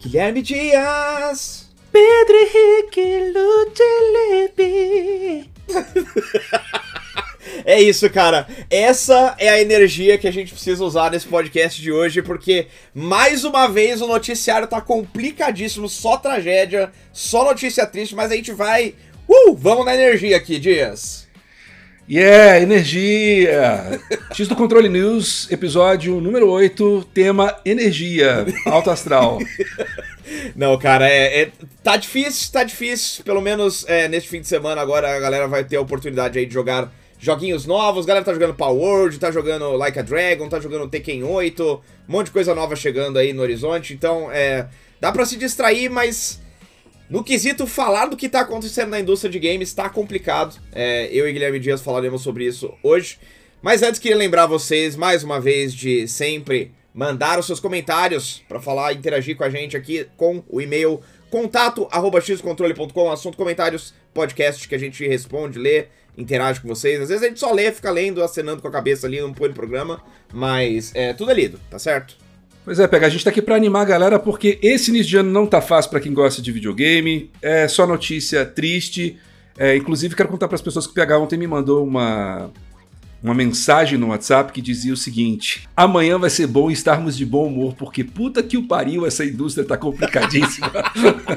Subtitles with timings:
[0.00, 1.70] Guilherme Dias!
[1.92, 3.32] Pedro Henrique
[4.50, 5.48] Lutelebi.
[7.64, 8.46] É isso, cara.
[8.70, 13.44] Essa é a energia que a gente precisa usar nesse podcast de hoje, porque mais
[13.44, 18.94] uma vez o noticiário tá complicadíssimo, só tragédia, só notícia triste, mas a gente vai.
[19.28, 19.54] Uh!
[19.54, 21.26] Vamos na energia aqui, Dias.
[22.08, 24.00] Yeah, energia!
[24.32, 29.40] X do Controle News, episódio número 8, tema energia, alto astral.
[30.54, 31.50] Não, cara, é, é-
[31.82, 33.24] tá difícil, tá difícil.
[33.24, 36.46] Pelo menos é, neste fim de semana agora a galera vai ter a oportunidade aí
[36.46, 38.06] de jogar joguinhos novos.
[38.06, 42.12] Galera tá jogando Power World, tá jogando Like a Dragon, tá jogando Tekken 8, um
[42.12, 43.94] monte de coisa nova chegando aí no horizonte.
[43.94, 44.68] Então, é,
[45.00, 46.40] dá pra se distrair, mas
[47.08, 50.56] no quesito falar do que tá acontecendo na indústria de games tá complicado.
[50.72, 53.18] É, eu e Guilherme Dias falaremos sobre isso hoje.
[53.62, 58.60] Mas antes queria lembrar vocês mais uma vez de sempre mandar os seus comentários para
[58.60, 61.86] falar, interagir com a gente aqui com o e-mail contato
[63.10, 67.00] assunto comentários, podcast que a gente responde, lê, interage com vocês.
[67.00, 69.48] Às vezes a gente só lê, fica lendo, acenando com a cabeça ali, não põe
[69.48, 72.16] no programa, mas é tudo é lido, tá certo?
[72.64, 75.16] Pois é, Pega, a gente tá aqui pra animar a galera porque esse início de
[75.18, 79.18] ano não tá fácil pra quem gosta de videogame, é só notícia triste.
[79.58, 82.50] É, inclusive, quero contar pras pessoas que o PH ontem me mandou uma,
[83.26, 87.46] uma mensagem no WhatsApp que dizia o seguinte: amanhã vai ser bom estarmos de bom
[87.46, 90.70] humor, porque puta que o pariu, essa indústria tá complicadíssima.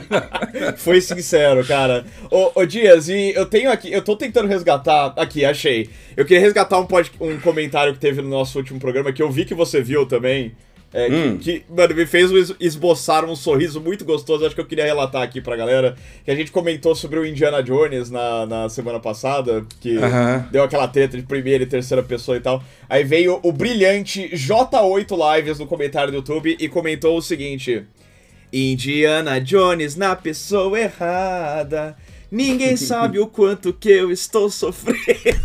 [0.77, 2.05] Foi sincero, cara.
[2.29, 5.13] Ô, ô, Dias, e eu tenho aqui, eu tô tentando resgatar.
[5.17, 5.89] Aqui, achei.
[6.15, 9.31] Eu queria resgatar um, pod, um comentário que teve no nosso último programa, que eu
[9.31, 10.53] vi que você viu também.
[10.91, 11.37] É, Hum.
[11.37, 14.43] que, que, mano, me fez es- esboçar um sorriso muito gostoso.
[14.45, 15.95] Acho que eu queria relatar aqui pra galera.
[16.25, 19.63] Que a gente comentou sobre o Indiana Jones na, na semana passada.
[19.79, 20.47] Que Aham.
[20.51, 22.63] deu aquela treta de primeira e terceira pessoa e tal.
[22.89, 27.83] Aí veio o brilhante J8 Lives no comentário do YouTube e comentou o seguinte:
[28.51, 31.95] Indiana Jones na pessoa errada.
[32.31, 34.99] Ninguém sabe o quanto que eu estou sofrendo.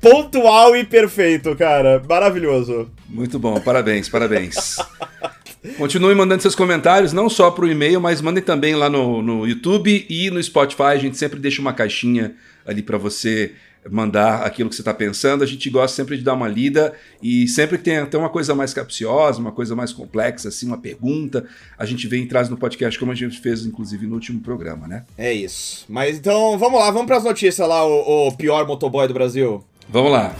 [0.00, 2.00] Pontual e perfeito, cara.
[2.08, 2.88] Maravilhoso.
[3.08, 4.76] Muito bom, parabéns, parabéns.
[5.76, 10.06] Continue mandando seus comentários, não só pro e-mail, mas mandem também lá no, no YouTube
[10.08, 10.82] e no Spotify.
[10.82, 13.52] A gente sempre deixa uma caixinha ali para você
[13.90, 15.42] mandar aquilo que você está pensando.
[15.42, 18.54] A gente gosta sempre de dar uma lida e sempre que tem até uma coisa
[18.54, 22.56] mais capciosa, uma coisa mais complexa, assim, uma pergunta, a gente vem e traz no
[22.56, 25.04] podcast, como a gente fez, inclusive, no último programa, né?
[25.16, 25.84] É isso.
[25.88, 29.64] Mas então, vamos lá, vamos pras notícias lá, o, o pior motoboy do Brasil.
[29.88, 30.34] Vamos lá.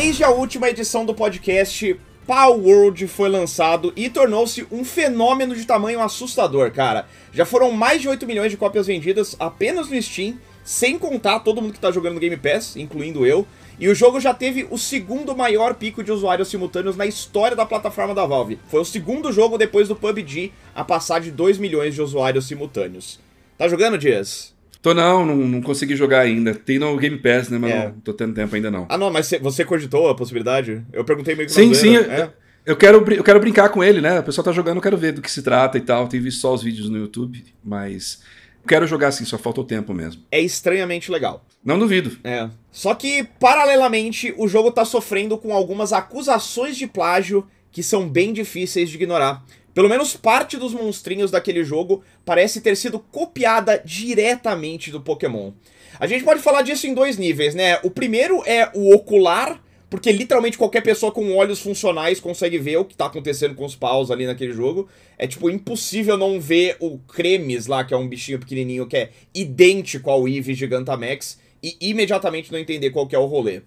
[0.00, 5.64] Desde a última edição do podcast, Power World foi lançado e tornou-se um fenômeno de
[5.64, 7.08] tamanho assustador, cara.
[7.32, 11.60] Já foram mais de 8 milhões de cópias vendidas apenas no Steam, sem contar todo
[11.60, 13.44] mundo que tá jogando no Game Pass, incluindo eu.
[13.76, 17.66] E o jogo já teve o segundo maior pico de usuários simultâneos na história da
[17.66, 18.60] plataforma da Valve.
[18.68, 23.18] Foi o segundo jogo depois do PUBG a passar de 2 milhões de usuários simultâneos.
[23.58, 24.56] Tá jogando, Dias?
[24.80, 26.54] Tô não, não, não consegui jogar ainda.
[26.54, 27.58] Tem no Game Pass, né?
[27.58, 27.84] Mas É.
[27.88, 28.86] não tô tendo tempo ainda não.
[28.88, 30.84] Ah, não, mas cê- você cogitou a possibilidade?
[30.92, 31.94] Eu perguntei meio que Sim, sim.
[31.96, 32.32] Eu, é?
[32.64, 34.20] eu quero, eu quero brincar com ele, né?
[34.20, 36.06] O pessoal tá jogando, eu quero ver do que se trata e tal.
[36.06, 38.22] Tenho visto só os vídeos no YouTube, mas
[38.66, 40.22] quero jogar sim, só falta o tempo mesmo.
[40.30, 41.44] É estranhamente legal.
[41.64, 42.16] Não duvido.
[42.22, 42.48] É.
[42.70, 48.32] Só que, paralelamente, o jogo tá sofrendo com algumas acusações de plágio que são bem
[48.32, 49.44] difíceis de ignorar.
[49.78, 55.52] Pelo menos parte dos monstrinhos daquele jogo parece ter sido copiada diretamente do Pokémon.
[56.00, 57.78] A gente pode falar disso em dois níveis, né?
[57.84, 62.84] O primeiro é o ocular, porque literalmente qualquer pessoa com olhos funcionais consegue ver o
[62.84, 64.88] que tá acontecendo com os paus ali naquele jogo.
[65.16, 69.10] É tipo impossível não ver o Cremes lá, que é um bichinho pequenininho que é
[69.32, 73.62] idêntico ao Eevee Gigantamax e imediatamente não entender qual é o rolê.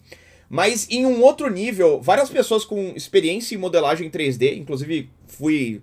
[0.49, 5.81] Mas em um outro nível, várias pessoas com experiência em modelagem 3D, inclusive fui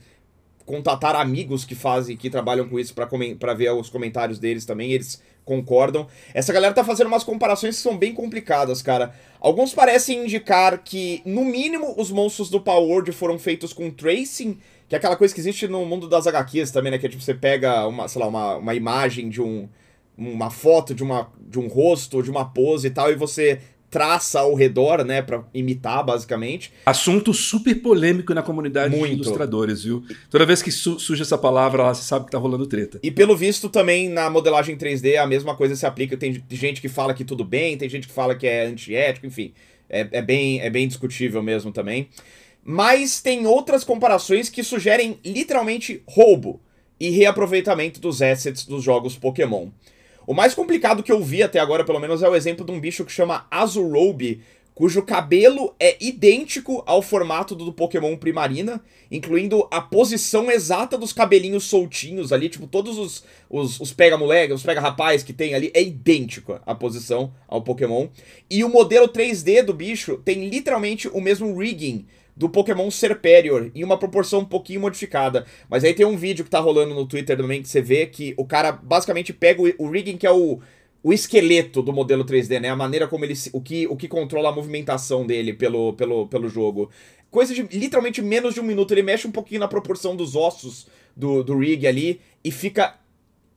[0.69, 5.23] contatar amigos que fazem, que trabalham com isso pra ver os comentários deles também, eles
[5.43, 6.07] concordam.
[6.35, 9.15] Essa galera tá fazendo umas comparações que são bem complicadas, cara.
[9.41, 14.59] Alguns parecem indicar que, no mínimo, os monstros do Power World foram feitos com tracing,
[14.87, 16.99] que é aquela coisa que existe no mundo das HQs também, né?
[16.99, 19.67] Que é tipo, você pega uma, sei lá, uma, uma imagem de um.
[20.19, 23.59] uma foto de, uma, de um rosto, de uma pose e tal, e você
[23.91, 26.73] traça ao redor, né, para imitar basicamente.
[26.85, 29.09] Assunto super polêmico na comunidade Muito.
[29.09, 30.03] de ilustradores, viu?
[30.31, 32.99] Toda vez que su surge essa palavra lá, você sabe que tá rolando treta.
[33.03, 36.17] E pelo visto também na modelagem 3D a mesma coisa se aplica.
[36.17, 39.53] Tem gente que fala que tudo bem, tem gente que fala que é antiético, enfim.
[39.89, 42.09] É, é, bem, é bem discutível mesmo também.
[42.63, 46.61] Mas tem outras comparações que sugerem literalmente roubo
[47.01, 49.69] e reaproveitamento dos assets dos jogos Pokémon.
[50.29, 52.79] O mais complicado que eu vi até agora, pelo menos, é o exemplo de um
[52.79, 54.43] bicho que chama Azurobe,
[54.75, 58.79] cujo cabelo é idêntico ao formato do Pokémon Primarina,
[59.11, 64.63] incluindo a posição exata dos cabelinhos soltinhos ali, tipo, todos os, os, os pega-moleque, os
[64.63, 68.09] pega-rapaz que tem ali, é idêntico a posição ao Pokémon.
[68.51, 72.05] E o modelo 3D do bicho tem literalmente o mesmo rigging
[72.39, 75.45] do Pokémon Serperior, em uma proporção um pouquinho modificada.
[75.69, 78.33] Mas aí tem um vídeo que tá rolando no Twitter também que você vê que
[78.37, 80.61] o cara basicamente pega o, o rigging, que é o,
[81.03, 82.71] o esqueleto do modelo 3D, né?
[82.71, 83.35] A maneira como ele.
[83.53, 86.89] O que, o que controla a movimentação dele pelo, pelo, pelo jogo.
[87.29, 88.93] Coisa de literalmente menos de um minuto.
[88.93, 90.87] Ele mexe um pouquinho na proporção dos ossos
[91.17, 92.95] do, do rig ali e fica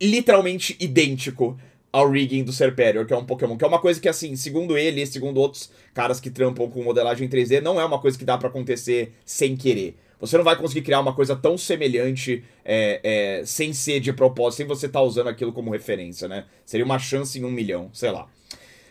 [0.02, 1.56] literalmente idêntico
[1.92, 4.78] ao rigging do Serperior, que é um Pokémon, que é uma coisa que, assim, segundo
[4.78, 8.24] ele e segundo outros caras que trampam com modelagem 3D, não é uma coisa que
[8.24, 9.98] dá para acontecer sem querer.
[10.20, 14.58] Você não vai conseguir criar uma coisa tão semelhante é, é, sem ser de propósito,
[14.58, 16.46] sem você estar tá usando aquilo como referência, né?
[16.64, 18.28] Seria uma chance em um milhão, sei lá.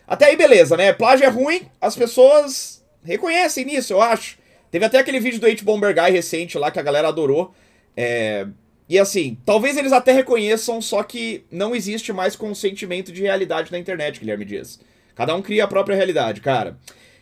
[0.07, 0.93] Até aí, beleza, né?
[0.93, 4.39] Plágio é ruim, as pessoas reconhecem nisso, eu acho.
[4.73, 7.55] Teve até aquele vídeo do H-Bomber Guy recente lá que a galera adorou.
[7.97, 8.47] É,
[8.91, 13.79] e assim, talvez eles até reconheçam, só que não existe mais consentimento de realidade na
[13.79, 14.81] internet, Guilherme Dias.
[15.15, 16.77] Cada um cria a própria realidade, cara.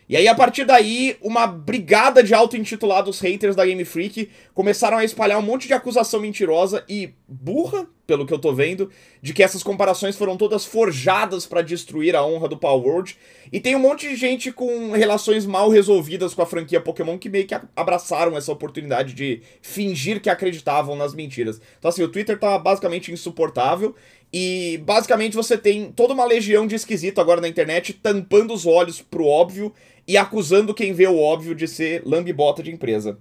[0.09, 5.03] E aí, a partir daí, uma brigada de auto-intitulados haters da Game Freak começaram a
[5.03, 8.89] espalhar um monte de acusação mentirosa e burra, pelo que eu tô vendo,
[9.21, 13.15] de que essas comparações foram todas forjadas para destruir a honra do Power World.
[13.53, 17.29] E tem um monte de gente com relações mal resolvidas com a franquia Pokémon que
[17.29, 21.61] meio que abraçaram essa oportunidade de fingir que acreditavam nas mentiras.
[21.77, 23.93] Então, assim, o Twitter tá basicamente insuportável.
[24.33, 29.01] E basicamente você tem toda uma legião de esquisito agora na internet tampando os olhos
[29.01, 29.71] pro óbvio
[30.07, 33.19] e acusando quem vê o óbvio de ser lambibota de empresa.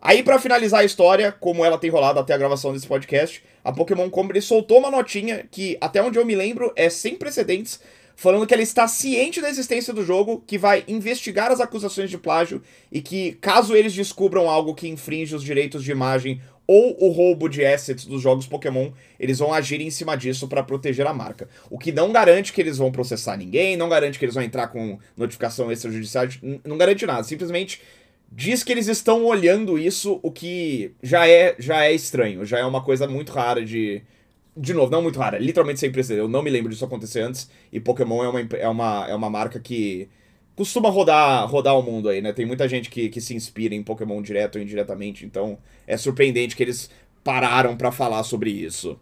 [0.00, 3.72] Aí, para finalizar a história, como ela tem rolado até a gravação desse podcast, a
[3.72, 7.80] Pokémon Company soltou uma notinha que, até onde eu me lembro, é sem precedentes,
[8.14, 12.18] falando que ela está ciente da existência do jogo, que vai investigar as acusações de
[12.18, 17.10] plágio e que, caso eles descubram algo que infringe os direitos de imagem ou o
[17.10, 18.90] roubo de assets dos jogos Pokémon,
[19.20, 21.48] eles vão agir em cima disso para proteger a marca.
[21.70, 24.68] O que não garante que eles vão processar ninguém, não garante que eles vão entrar
[24.68, 26.26] com notificação extrajudicial,
[26.64, 27.22] não garante nada.
[27.22, 27.80] Simplesmente
[28.30, 32.64] diz que eles estão olhando isso, o que já é já é estranho, já é
[32.64, 34.02] uma coisa muito rara de
[34.56, 36.22] de novo, não muito rara, literalmente sem precedente.
[36.22, 39.28] Eu não me lembro disso acontecer antes e Pokémon é uma, é uma, é uma
[39.28, 40.08] marca que
[40.54, 42.32] costuma rodar, rodar o mundo aí, né?
[42.32, 46.56] Tem muita gente que, que se inspira em Pokémon direto ou indiretamente, então é surpreendente
[46.56, 46.88] que eles
[47.22, 48.98] pararam para falar sobre isso.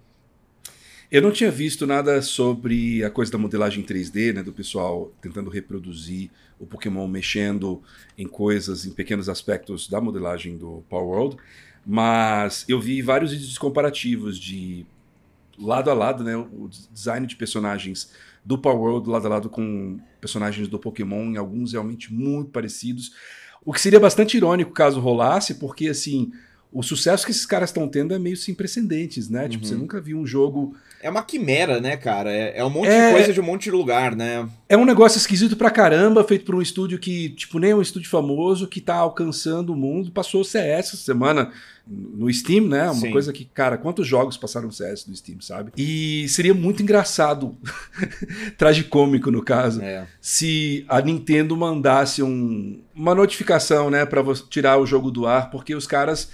[1.11, 5.49] Eu não tinha visto nada sobre a coisa da modelagem 3D, né, do pessoal tentando
[5.49, 6.29] reproduzir
[6.65, 7.83] o Pokémon mexendo
[8.19, 11.37] em coisas, em pequenos aspectos da modelagem do Power World,
[11.87, 14.87] mas eu vi vários vídeos comparativos de
[15.59, 18.11] lado a lado, né, o design de personagens
[18.45, 23.13] do Power World lado a lado com personagens do Pokémon, em alguns realmente muito parecidos.
[23.65, 26.33] O que seria bastante irônico caso rolasse, porque assim,
[26.75, 29.45] o sucesso que esses caras estão tendo é meio sem precedentes, né?
[29.45, 29.49] Uhum.
[29.49, 29.81] Tipo, você uhum.
[29.81, 30.77] nunca viu um jogo.
[31.01, 32.33] É uma quimera, né, cara?
[32.33, 33.07] É, é um monte é...
[33.07, 34.49] de coisa de um monte de lugar, né?
[34.69, 37.83] É um negócio esquisito pra caramba, feito por um estúdio que, tipo, nem é um
[37.83, 40.11] estúdio famoso, que tá alcançando o mundo.
[40.11, 41.53] Passou o CS essa semana
[41.87, 42.85] no Steam, né?
[42.85, 43.11] Uma Sim.
[43.11, 45.71] coisa que, cara, quantos jogos passaram CS no Steam, sabe?
[45.77, 47.57] E seria muito engraçado,
[48.57, 50.07] tragicômico no caso, é.
[50.19, 55.75] se a Nintendo mandasse um, uma notificação, né, para tirar o jogo do ar, porque
[55.75, 56.31] os caras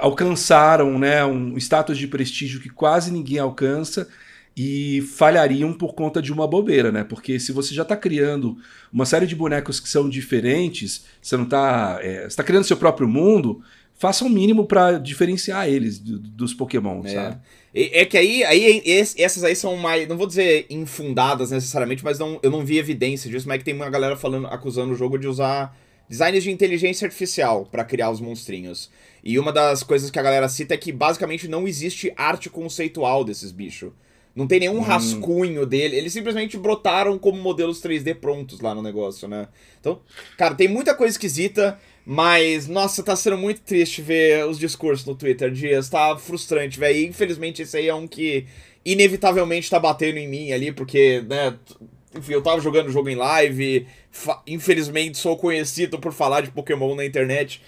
[0.00, 4.08] alcançaram, né, um status de prestígio que quase ninguém alcança
[4.56, 7.02] e falhariam por conta de uma bobeira, né?
[7.02, 8.56] Porque se você já está criando
[8.92, 13.08] uma série de bonecos que são diferentes, você não está, é, está criando seu próprio
[13.08, 13.62] mundo,
[13.94, 17.08] faça o um mínimo para diferenciar eles dos Pokémon, é.
[17.08, 17.40] sabe?
[17.74, 18.82] É que aí, aí
[19.18, 23.28] essas aí são mais, não vou dizer infundadas necessariamente, mas não, eu não vi evidência
[23.28, 25.76] disso, mas é que tem uma galera falando, acusando o jogo de usar
[26.08, 28.90] designs de inteligência artificial para criar os monstrinhos.
[29.24, 33.24] E uma das coisas que a galera cita é que basicamente não existe arte conceitual
[33.24, 33.90] desses bichos.
[34.34, 34.80] Não tem nenhum hum.
[34.80, 35.96] rascunho dele.
[35.96, 39.48] Eles simplesmente brotaram como modelos 3D prontos lá no negócio, né?
[39.80, 40.00] Então,
[40.36, 41.78] cara, tem muita coisa esquisita.
[42.06, 45.88] Mas, nossa, tá sendo muito triste ver os discursos no Twitter, Dias.
[45.88, 47.06] Tá frustrante, velho.
[47.06, 48.46] Infelizmente, esse aí é um que
[48.84, 51.56] inevitavelmente tá batendo em mim ali, porque, né,
[52.14, 53.86] enfim, eu tava jogando o jogo em live,
[54.46, 57.62] infelizmente sou conhecido por falar de Pokémon na internet.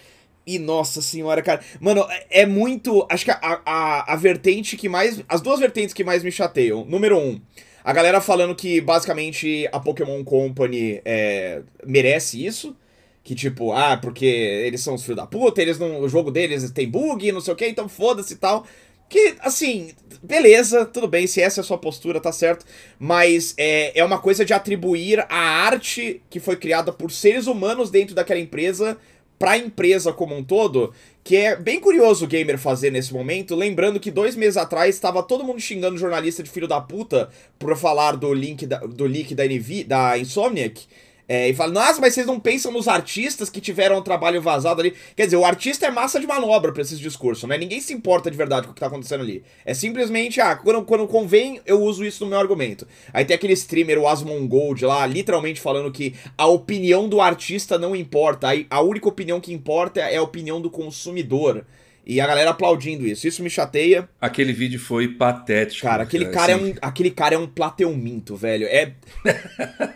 [0.46, 1.60] E nossa senhora, cara.
[1.80, 3.04] Mano, é, é muito.
[3.10, 5.20] Acho que a, a, a vertente que mais.
[5.28, 6.84] As duas vertentes que mais me chateiam.
[6.84, 7.40] Número um,
[7.82, 12.76] a galera falando que basicamente a Pokémon Company é, merece isso.
[13.24, 16.70] Que tipo, ah, porque eles são os filhos da puta, eles não, o jogo deles
[16.70, 18.64] tem bug, não sei o que, então foda-se e tal.
[19.08, 22.64] Que, assim, beleza, tudo bem, se essa é a sua postura, tá certo.
[22.98, 27.90] Mas é, é uma coisa de atribuir a arte que foi criada por seres humanos
[27.90, 28.96] dentro daquela empresa
[29.38, 34.00] pra empresa como um todo, que é bem curioso o gamer fazer nesse momento, lembrando
[34.00, 37.28] que dois meses atrás estava todo mundo xingando jornalista de filho da puta
[37.58, 40.86] por falar do link da, do leak da NV, da Insomniac,
[41.28, 44.80] é, e fala, nossa, mas vocês não pensam nos artistas que tiveram um trabalho vazado
[44.80, 44.94] ali.
[45.16, 47.58] Quer dizer, o artista é massa de manobra pra esses discursos, né?
[47.58, 49.42] Ninguém se importa de verdade com o que tá acontecendo ali.
[49.64, 52.86] É simplesmente, ah, quando, quando convém, eu uso isso no meu argumento.
[53.12, 57.76] Aí tem aquele streamer, o Asmon Gold, lá, literalmente falando que a opinião do artista
[57.76, 58.48] não importa.
[58.70, 61.64] A única opinião que importa é a opinião do consumidor.
[62.06, 63.26] E a galera aplaudindo isso.
[63.26, 64.08] Isso me chateia.
[64.20, 65.82] Aquele vídeo foi patético.
[65.88, 66.70] Cara, aquele cara, assim.
[66.70, 68.64] é, um, aquele cara é um plateuminto, velho.
[68.68, 68.92] É,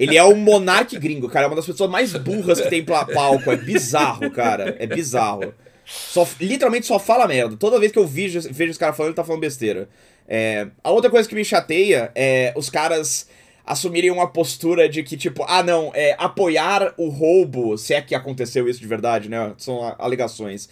[0.01, 1.45] ele é um monarque gringo, cara.
[1.45, 3.53] É uma das pessoas mais burras que tem palco.
[3.53, 4.75] É bizarro, cara.
[4.81, 5.55] É bizarro.
[5.85, 7.57] Só, literalmente só fala merda.
[7.57, 9.89] Toda vez que eu vejo, vejo os caras falando, ele tá falando besteira.
[10.27, 13.29] É, a outra coisa que me chateia é os caras
[13.65, 18.17] assumirem uma postura de que, tipo, ah, não, é apoiar o roubo, se é que
[18.17, 19.53] aconteceu isso de verdade, né?
[19.59, 20.69] São alegações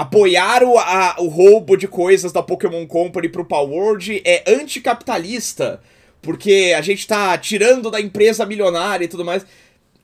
[0.00, 5.80] apoiar o, a, o roubo de coisas da Pokémon Company pro Power World é anticapitalista,
[6.22, 9.44] porque a gente tá tirando da empresa milionária e tudo mais.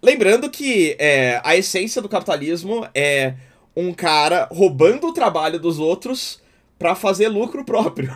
[0.02, 3.34] Lembrando que é, a essência do capitalismo é
[3.74, 6.40] um cara roubando o trabalho dos outros
[6.78, 8.12] para fazer lucro próprio.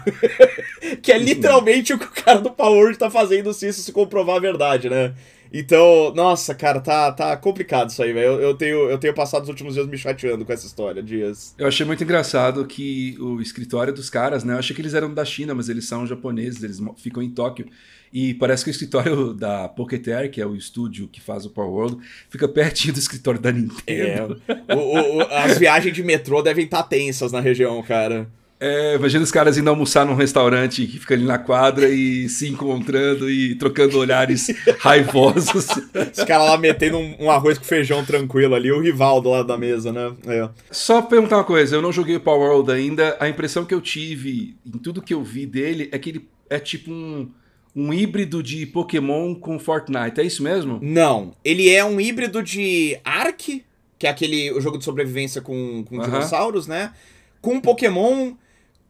[1.03, 3.93] que é literalmente o que o cara do Power World tá fazendo se isso se
[3.93, 5.15] comprovar a verdade, né?
[5.53, 8.35] Então, nossa, cara, tá, tá complicado isso aí, velho.
[8.35, 11.55] Eu, eu, tenho, eu tenho passado os últimos dias me chateando com essa história, dias.
[11.59, 14.55] Eu achei muito engraçado que o escritório dos caras, né?
[14.55, 17.67] Eu achei que eles eram da China, mas eles são japoneses, eles ficam em Tóquio.
[18.13, 21.71] E parece que o escritório da Pocketeer, que é o estúdio que faz o Power
[21.71, 21.99] World,
[22.29, 24.41] fica pertinho do escritório da Nintendo.
[24.47, 28.29] É, o, o, as viagens de metrô devem estar tá tensas na região, cara.
[28.61, 32.47] É, imagina os caras indo almoçar num restaurante que fica ali na quadra e se
[32.47, 34.49] encontrando e trocando olhares
[34.79, 35.67] raivosos.
[35.67, 39.47] Os caras lá metendo um, um, arroz com feijão tranquilo ali, o rival do lado
[39.47, 40.13] da mesa, né?
[40.27, 40.47] É.
[40.71, 43.81] Só perguntar uma coisa, eu não joguei o Power World ainda, a impressão que eu
[43.81, 47.31] tive em tudo que eu vi dele é que ele é tipo um,
[47.75, 50.79] um híbrido de Pokémon com Fortnite, é isso mesmo?
[50.83, 53.65] Não, ele é um híbrido de Ark,
[53.99, 56.05] que é aquele o jogo de sobrevivência com, com uh -huh.
[56.05, 56.93] dinossauros, né?
[57.41, 58.35] Com Pokémon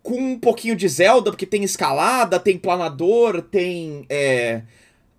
[0.02, 4.62] com um pouquinho de Zelda, porque tem escalada, tem planador, tem é,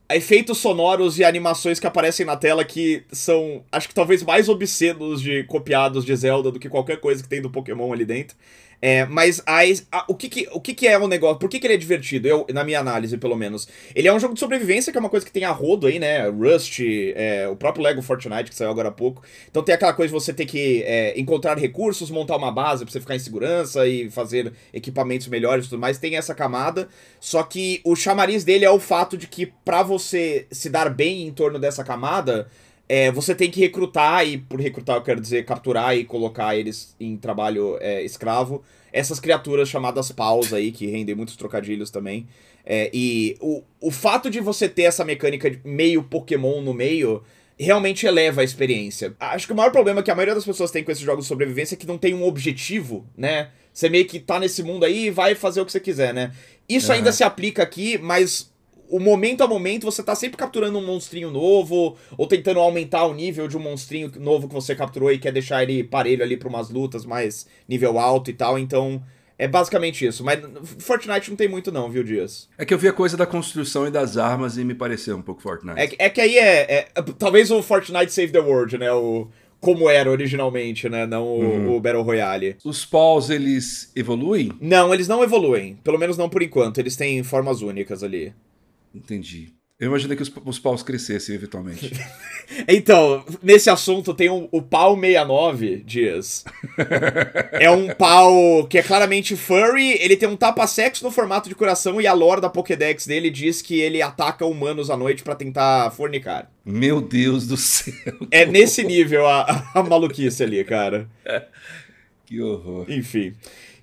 [0.09, 5.21] efeitos sonoros e animações que aparecem na tela que são, acho que talvez mais obscenos
[5.21, 8.35] de copiados de Zelda do que qualquer coisa que tem do Pokémon ali dentro.
[8.81, 9.59] É, mas a,
[9.91, 11.37] a, o, que, que, o que, que é o negócio?
[11.37, 12.27] Por que, que ele é divertido?
[12.27, 13.67] Eu, na minha análise, pelo menos.
[13.93, 15.99] Ele é um jogo de sobrevivência, que é uma coisa que tem a rodo aí,
[15.99, 16.27] né?
[16.27, 16.79] Rust,
[17.15, 19.21] é, o próprio Lego Fortnite, que saiu agora há pouco.
[19.49, 22.91] Então tem aquela coisa de você ter que é, encontrar recursos, montar uma base pra
[22.91, 25.99] você ficar em segurança e fazer equipamentos melhores e tudo mais.
[25.99, 26.89] Tem essa camada.
[27.19, 31.27] Só que o chamariz dele é o fato de que pra você se dar bem
[31.27, 32.47] em torno dessa camada
[32.93, 36.93] é, você tem que recrutar, e por recrutar eu quero dizer capturar e colocar eles
[36.99, 42.27] em trabalho é, escravo, essas criaturas chamadas paus aí, que rendem muitos trocadilhos também.
[42.65, 47.23] É, e o, o fato de você ter essa mecânica de meio Pokémon no meio
[47.57, 49.15] realmente eleva a experiência.
[49.21, 51.29] Acho que o maior problema que a maioria das pessoas tem com esses jogos de
[51.29, 53.51] sobrevivência é que não tem um objetivo, né?
[53.73, 56.33] Você meio que tá nesse mundo aí e vai fazer o que você quiser, né?
[56.67, 56.97] Isso uhum.
[56.97, 58.50] ainda se aplica aqui, mas
[58.91, 63.13] o momento a momento você tá sempre capturando um monstrinho novo, ou tentando aumentar o
[63.13, 66.49] nível de um monstrinho novo que você capturou e quer deixar ele parelho ali pra
[66.49, 69.01] umas lutas mais nível alto e tal, então.
[69.37, 70.39] É basicamente isso, mas
[70.77, 72.47] Fortnite não tem muito não, viu, Dias?
[72.59, 75.21] É que eu vi a coisa da construção e das armas e me pareceu um
[75.23, 75.79] pouco Fortnite.
[75.97, 78.91] É, é que aí é, é, Talvez o Fortnite Save the World, né?
[78.93, 79.29] O,
[79.59, 81.07] como era originalmente, né?
[81.07, 81.75] Não o, uhum.
[81.75, 82.57] o, Battle Royale.
[82.63, 84.51] Os paws, eles evoluem?
[84.61, 85.75] Não, eles não evoluem.
[85.83, 86.77] Pelo menos não por enquanto.
[86.77, 88.33] Eles têm formas únicas ali.
[88.93, 89.53] Entendi.
[89.81, 91.91] Eu imaginei que os, os paus crescessem eventualmente.
[92.69, 96.45] então, nesse assunto tem um, o pau 69, Dias.
[97.53, 101.99] é um pau que é claramente furry, ele tem um tapa-sexo no formato de coração
[101.99, 105.89] e a lore da Pokédex dele diz que ele ataca humanos à noite para tentar
[105.89, 106.51] fornicar.
[106.63, 107.91] Meu Deus do céu.
[108.29, 111.09] É nesse nível a, a maluquice ali, cara.
[112.23, 112.85] Que horror.
[112.87, 113.33] Enfim.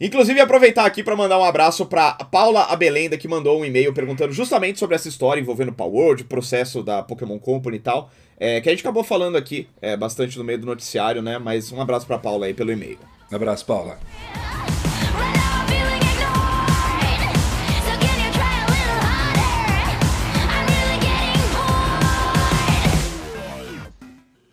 [0.00, 4.32] Inclusive, aproveitar aqui para mandar um abraço para Paula Abelenda, que mandou um e-mail perguntando
[4.32, 8.10] justamente sobre essa história envolvendo Power World, processo da Pokémon Company e tal.
[8.38, 11.38] É, que a gente acabou falando aqui é, bastante no meio do noticiário, né?
[11.38, 12.98] Mas um abraço para Paula aí pelo e-mail.
[13.32, 13.98] Um abraço, Paula.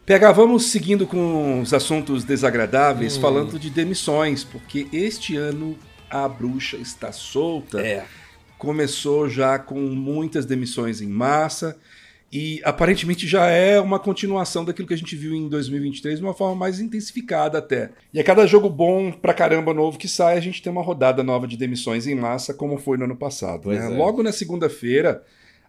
[0.05, 3.21] PH, vamos seguindo com os assuntos desagradáveis, hum.
[3.21, 5.75] falando de demissões, porque este ano
[6.07, 7.81] a bruxa está solta.
[7.81, 8.05] É.
[8.59, 11.75] Começou já com muitas demissões em massa
[12.31, 16.35] e aparentemente já é uma continuação daquilo que a gente viu em 2023 de uma
[16.35, 17.89] forma mais intensificada até.
[18.13, 21.23] E a cada jogo bom pra caramba novo que sai, a gente tem uma rodada
[21.23, 23.69] nova de demissões em massa, como foi no ano passado.
[23.69, 23.77] Né?
[23.77, 23.89] É.
[23.89, 25.23] Logo na segunda-feira,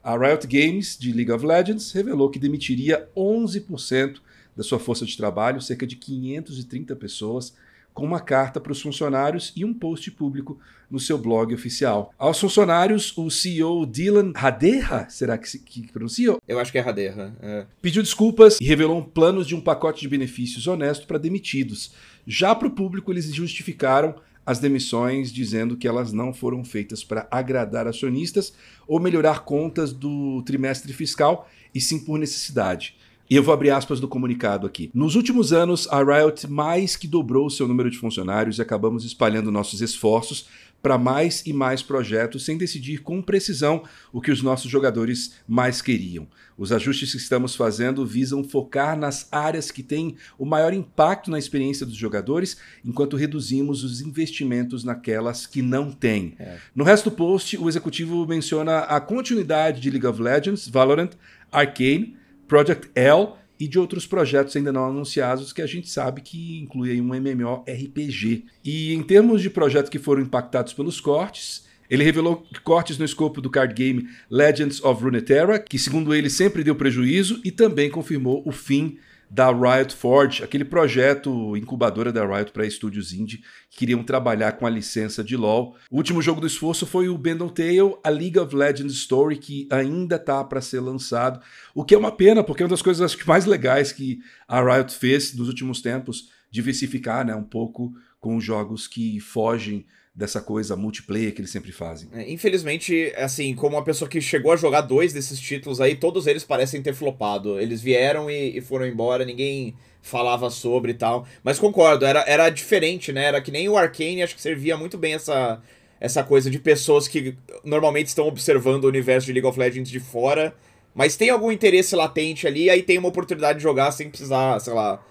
[0.04, 4.25] a Riot Games de League of Legends revelou que demitiria 11%
[4.56, 7.54] da sua força de trabalho, cerca de 530 pessoas,
[7.92, 10.58] com uma carta para os funcionários e um post público
[10.90, 12.12] no seu blog oficial.
[12.18, 16.36] Aos funcionários, o CEO Dylan Hadeha, será que, se, que pronuncia?
[16.46, 17.34] Eu acho que é Hadeha.
[17.40, 17.66] É.
[17.80, 21.92] Pediu desculpas e revelou planos de um pacote de benefícios honesto para demitidos.
[22.26, 27.26] Já para o público, eles justificaram as demissões, dizendo que elas não foram feitas para
[27.30, 28.52] agradar acionistas
[28.86, 32.96] ou melhorar contas do trimestre fiscal, e sim por necessidade.
[33.28, 34.88] E eu vou abrir aspas do comunicado aqui.
[34.94, 39.50] Nos últimos anos, a Riot mais que dobrou seu número de funcionários e acabamos espalhando
[39.50, 40.46] nossos esforços
[40.80, 45.82] para mais e mais projetos sem decidir com precisão o que os nossos jogadores mais
[45.82, 46.28] queriam.
[46.56, 51.40] Os ajustes que estamos fazendo visam focar nas áreas que têm o maior impacto na
[51.40, 56.36] experiência dos jogadores, enquanto reduzimos os investimentos naquelas que não têm.
[56.38, 56.58] É.
[56.72, 61.10] No resto do post, o executivo menciona a continuidade de League of Legends, Valorant,
[61.50, 66.58] Arcane Project L e de outros projetos ainda não anunciados que a gente sabe que
[66.58, 68.44] incluem um MMORPG.
[68.64, 73.40] E em termos de projetos que foram impactados pelos cortes, ele revelou cortes no escopo
[73.40, 78.42] do card game Legends of Runeterra, que segundo ele sempre deu prejuízo, e também confirmou
[78.44, 78.98] o fim
[79.28, 84.66] da Riot Forge, aquele projeto incubadora da Riot para estúdios indie que queriam trabalhar com
[84.66, 85.76] a licença de LoL.
[85.90, 89.68] O último jogo do esforço foi o Bendel Tale, a League of Legends Story, que
[89.70, 91.40] ainda tá para ser lançado,
[91.74, 94.20] o que é uma pena, porque é uma das coisas acho que mais legais que
[94.46, 99.84] a Riot fez nos últimos tempos, diversificar né, um pouco com jogos que fogem
[100.16, 102.08] dessa coisa multiplayer que eles sempre fazem.
[102.14, 106.26] É, infelizmente, assim, como uma pessoa que chegou a jogar dois desses títulos aí, todos
[106.26, 107.60] eles parecem ter flopado.
[107.60, 111.26] Eles vieram e, e foram embora, ninguém falava sobre e tal.
[111.44, 113.24] Mas concordo, era, era diferente, né?
[113.24, 115.60] Era que nem o Arcane, acho que servia muito bem essa,
[116.00, 120.00] essa coisa de pessoas que normalmente estão observando o universo de League of Legends de
[120.00, 120.56] fora,
[120.94, 124.72] mas tem algum interesse latente ali, aí tem uma oportunidade de jogar sem precisar, sei
[124.72, 125.04] lá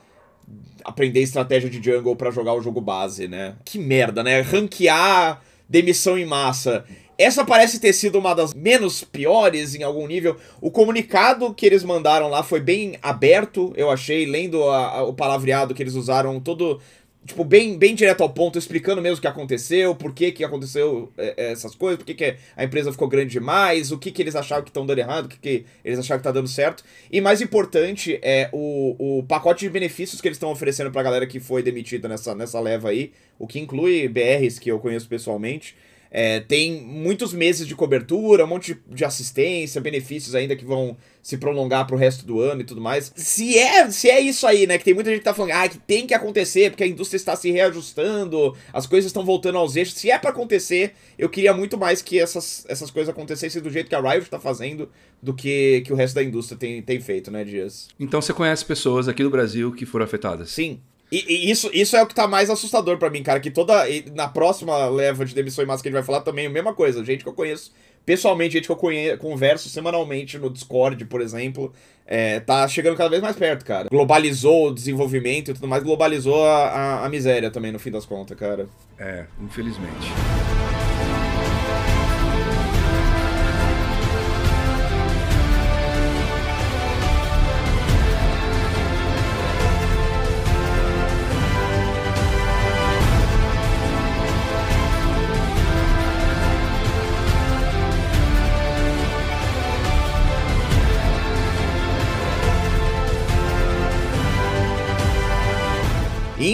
[0.83, 3.55] aprender estratégia de jungle para jogar o jogo base, né?
[3.65, 4.41] Que merda, né?
[4.41, 6.85] Ranquear demissão em massa.
[7.17, 10.35] Essa parece ter sido uma das menos piores em algum nível.
[10.59, 15.13] O comunicado que eles mandaram lá foi bem aberto, eu achei, lendo a, a, o
[15.13, 16.81] palavreado que eles usaram, todo
[17.25, 21.11] tipo, bem, bem direto ao ponto, explicando mesmo o que aconteceu, por que que aconteceu
[21.17, 24.21] é, é, essas coisas, por que, que a empresa ficou grande demais, o que que
[24.21, 26.83] eles acharam que estão dando errado, o que que eles acharam que tá dando certo.
[27.11, 31.25] E mais importante é o, o pacote de benefícios que eles estão oferecendo pra galera
[31.25, 35.75] que foi demitida nessa, nessa leva aí, o que inclui BRs que eu conheço pessoalmente.
[36.11, 41.39] É, tem muitos meses de cobertura, um monte de assistência, benefícios ainda que vão se
[41.39, 43.11] prolongar pro resto do ano e tudo mais.
[43.15, 44.77] Se é, se é isso aí, né?
[44.77, 47.17] Que tem muita gente que tá falando, ah, que tem que acontecer, porque a indústria
[47.17, 49.95] está se reajustando, as coisas estão voltando aos eixos.
[49.95, 53.89] Se é para acontecer, eu queria muito mais que essas, essas coisas acontecessem do jeito
[53.89, 54.87] que a Riot tá fazendo
[55.19, 57.87] do que, que o resto da indústria tem, tem feito, né, Dias?
[57.99, 60.51] Então você conhece pessoas aqui no Brasil que foram afetadas?
[60.51, 60.79] Sim,
[61.11, 63.39] e, e, isso, isso é o que tá mais assustador para mim, cara.
[63.39, 63.83] Que toda.
[64.13, 66.73] Na próxima leva de demissão em massa que a gente vai falar também, a mesma
[66.73, 67.03] coisa.
[67.03, 67.71] Gente que eu conheço
[68.05, 71.73] pessoalmente, gente que eu conheço, converso semanalmente no Discord, por exemplo,
[72.05, 73.87] é, tá chegando cada vez mais perto, cara.
[73.89, 78.05] Globalizou o desenvolvimento e tudo mais, globalizou a, a, a miséria também, no fim das
[78.05, 78.67] contas, cara.
[78.99, 80.11] É, infelizmente.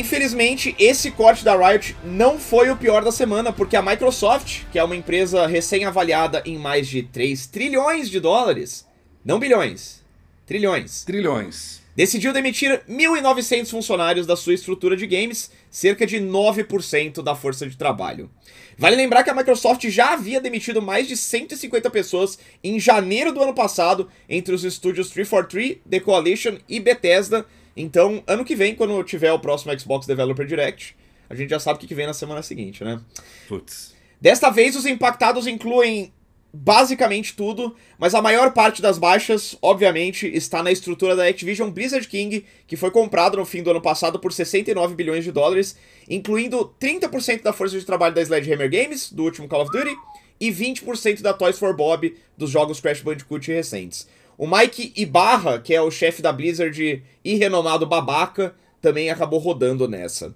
[0.01, 4.79] Infelizmente, esse corte da Riot não foi o pior da semana, porque a Microsoft, que
[4.79, 8.85] é uma empresa recém-avaliada em mais de 3 trilhões de dólares,
[9.23, 10.03] não bilhões,
[10.45, 11.03] trilhões.
[11.03, 11.81] Trilhões.
[11.95, 17.77] decidiu demitir 1.900 funcionários da sua estrutura de games, cerca de 9% da força de
[17.77, 18.29] trabalho.
[18.77, 23.43] Vale lembrar que a Microsoft já havia demitido mais de 150 pessoas em janeiro do
[23.43, 27.45] ano passado entre os estúdios 343, The Coalition e Bethesda.
[27.75, 30.95] Então, ano que vem, quando tiver o próximo Xbox Developer Direct,
[31.29, 32.99] a gente já sabe o que vem na semana seguinte, né?
[33.47, 33.95] Putz.
[34.19, 36.13] Desta vez, os impactados incluem
[36.53, 42.07] basicamente tudo, mas a maior parte das baixas, obviamente, está na estrutura da Activision Blizzard
[42.07, 45.77] King, que foi comprado no fim do ano passado por 69 bilhões de dólares,
[46.09, 49.95] incluindo 30% da força de trabalho da Sledgehammer Games, do último Call of Duty,
[50.39, 54.07] e 20% da Toys for Bob, dos jogos Crash Bandicoot recentes.
[54.41, 59.87] O Mike Ibarra, que é o chefe da Blizzard e renomado babaca, também acabou rodando
[59.87, 60.33] nessa.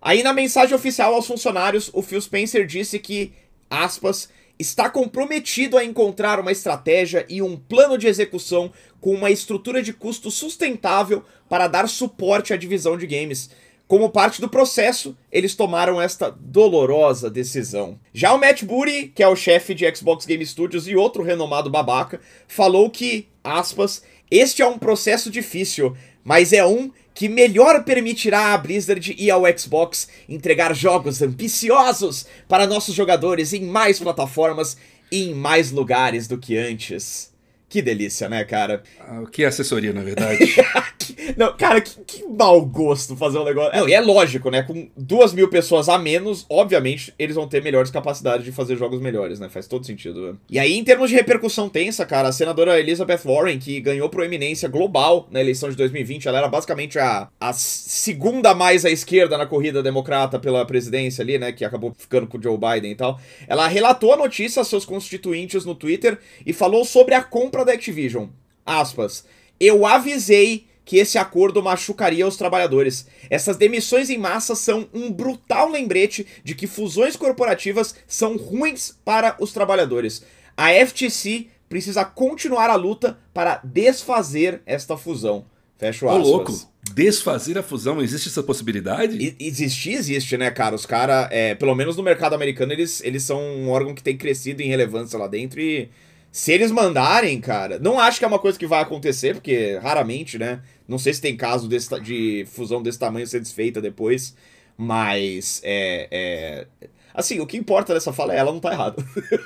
[0.00, 3.34] Aí na mensagem oficial aos funcionários, o Phil Spencer disse que,
[3.68, 8.72] aspas, está comprometido a encontrar uma estratégia e um plano de execução
[9.02, 13.50] com uma estrutura de custo sustentável para dar suporte à divisão de games.
[13.88, 18.00] Como parte do processo, eles tomaram esta dolorosa decisão.
[18.12, 21.70] Já o Matt Booty, que é o chefe de Xbox Game Studios e outro renomado
[21.70, 28.52] babaca, falou que, aspas, este é um processo difícil, mas é um que melhor permitirá
[28.52, 34.76] à Blizzard e ao Xbox entregar jogos ambiciosos para nossos jogadores em mais plataformas
[35.12, 37.35] e em mais lugares do que antes.
[37.68, 38.82] Que delícia, né, cara?
[39.00, 40.38] Ah, o que é assessoria, na verdade?
[41.36, 43.76] não, cara, que, que mau gosto fazer um negócio.
[43.76, 44.62] Não, e é lógico, né?
[44.62, 49.00] Com duas mil pessoas a menos, obviamente, eles vão ter melhores capacidades de fazer jogos
[49.00, 49.48] melhores, né?
[49.48, 50.32] Faz todo sentido.
[50.32, 50.38] Né?
[50.48, 54.68] E aí, em termos de repercussão tensa, cara, a senadora Elizabeth Warren, que ganhou proeminência
[54.68, 59.46] global na eleição de 2020, ela era basicamente a, a segunda mais à esquerda na
[59.46, 61.50] corrida democrata pela presidência ali, né?
[61.50, 63.20] Que acabou ficando com o Joe Biden e tal.
[63.48, 67.64] Ela relatou a notícia a seus constituintes no Twitter e falou sobre a compra compra
[67.64, 68.26] da Activision.
[68.64, 69.24] Aspas.
[69.58, 73.06] Eu avisei que esse acordo machucaria os trabalhadores.
[73.30, 79.36] Essas demissões em massa são um brutal lembrete de que fusões corporativas são ruins para
[79.40, 80.22] os trabalhadores.
[80.56, 85.46] A FTC precisa continuar a luta para desfazer esta fusão.
[85.76, 86.26] Fecha o aspas.
[86.26, 86.52] Ô, louco.
[86.94, 89.18] Desfazer a fusão, existe essa possibilidade?
[89.18, 90.76] E, existe, existe, né, cara?
[90.76, 94.16] Os caras, é, pelo menos no mercado americano, eles, eles são um órgão que tem
[94.16, 95.90] crescido em relevância lá dentro e
[96.30, 100.38] se eles mandarem, cara, não acho que é uma coisa que vai acontecer, porque raramente,
[100.38, 100.60] né?
[100.86, 104.36] Não sei se tem caso desse, de fusão desse tamanho ser desfeita depois,
[104.76, 106.88] mas é, é...
[107.14, 109.02] Assim, o que importa dessa fala é ela não tá errada.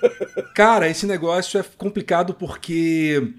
[0.54, 3.32] Cara, esse negócio é complicado porque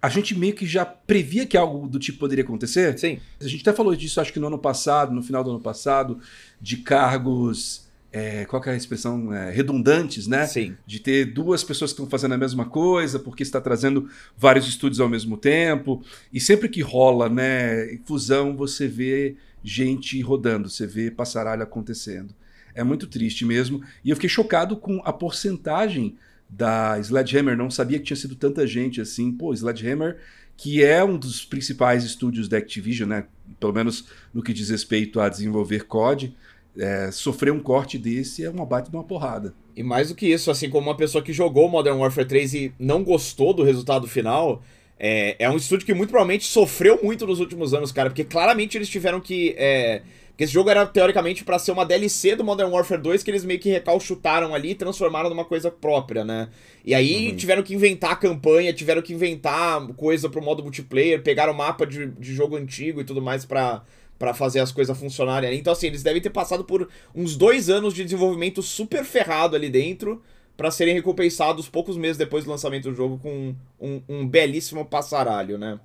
[0.00, 2.98] a gente meio que já previa que algo do tipo poderia acontecer.
[2.98, 3.18] Sim.
[3.40, 6.18] A gente até falou disso, acho que no ano passado, no final do ano passado,
[6.60, 7.85] de cargos
[8.16, 9.30] é, qual é a expressão?
[9.30, 10.46] É, redundantes, né?
[10.46, 10.74] Sim.
[10.86, 15.00] De ter duas pessoas que estão fazendo a mesma coisa, porque está trazendo vários estúdios
[15.00, 16.02] ao mesmo tempo.
[16.32, 22.34] E sempre que rola, né, fusão, você vê gente rodando, você vê passaralho acontecendo.
[22.74, 23.82] É muito triste mesmo.
[24.02, 26.16] E eu fiquei chocado com a porcentagem
[26.48, 27.54] da Sledgehammer.
[27.54, 29.30] Não sabia que tinha sido tanta gente assim.
[29.30, 30.16] Pô, Sledgehammer,
[30.56, 33.26] que é um dos principais estúdios da Activision, né?
[33.60, 36.34] Pelo menos no que diz respeito a desenvolver COD
[36.78, 39.54] é, sofrer um corte desse é uma baita de uma porrada.
[39.76, 42.72] E mais do que isso, assim como uma pessoa que jogou Modern Warfare 3 e
[42.78, 44.62] não gostou do resultado final,
[44.98, 48.76] é, é um estúdio que muito provavelmente sofreu muito nos últimos anos, cara, porque claramente
[48.76, 49.54] eles tiveram que.
[49.58, 53.30] É, porque esse jogo era teoricamente para ser uma DLC do Modern Warfare 2 que
[53.30, 56.50] eles meio que recalchutaram ali e transformaram numa coisa própria, né?
[56.84, 57.36] E aí uhum.
[57.36, 62.08] tiveram que inventar campanha, tiveram que inventar coisa pro modo multiplayer, pegaram o mapa de,
[62.08, 63.82] de jogo antigo e tudo mais pra,
[64.18, 65.58] para fazer as coisas funcionarem ali.
[65.58, 69.68] Então, assim, eles devem ter passado por uns dois anos de desenvolvimento super ferrado ali
[69.68, 70.22] dentro
[70.56, 75.58] para serem recompensados poucos meses depois do lançamento do jogo com um, um belíssimo passaralho,
[75.58, 75.78] né?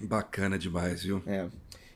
[0.00, 1.22] Bacana demais, viu?
[1.26, 1.46] É.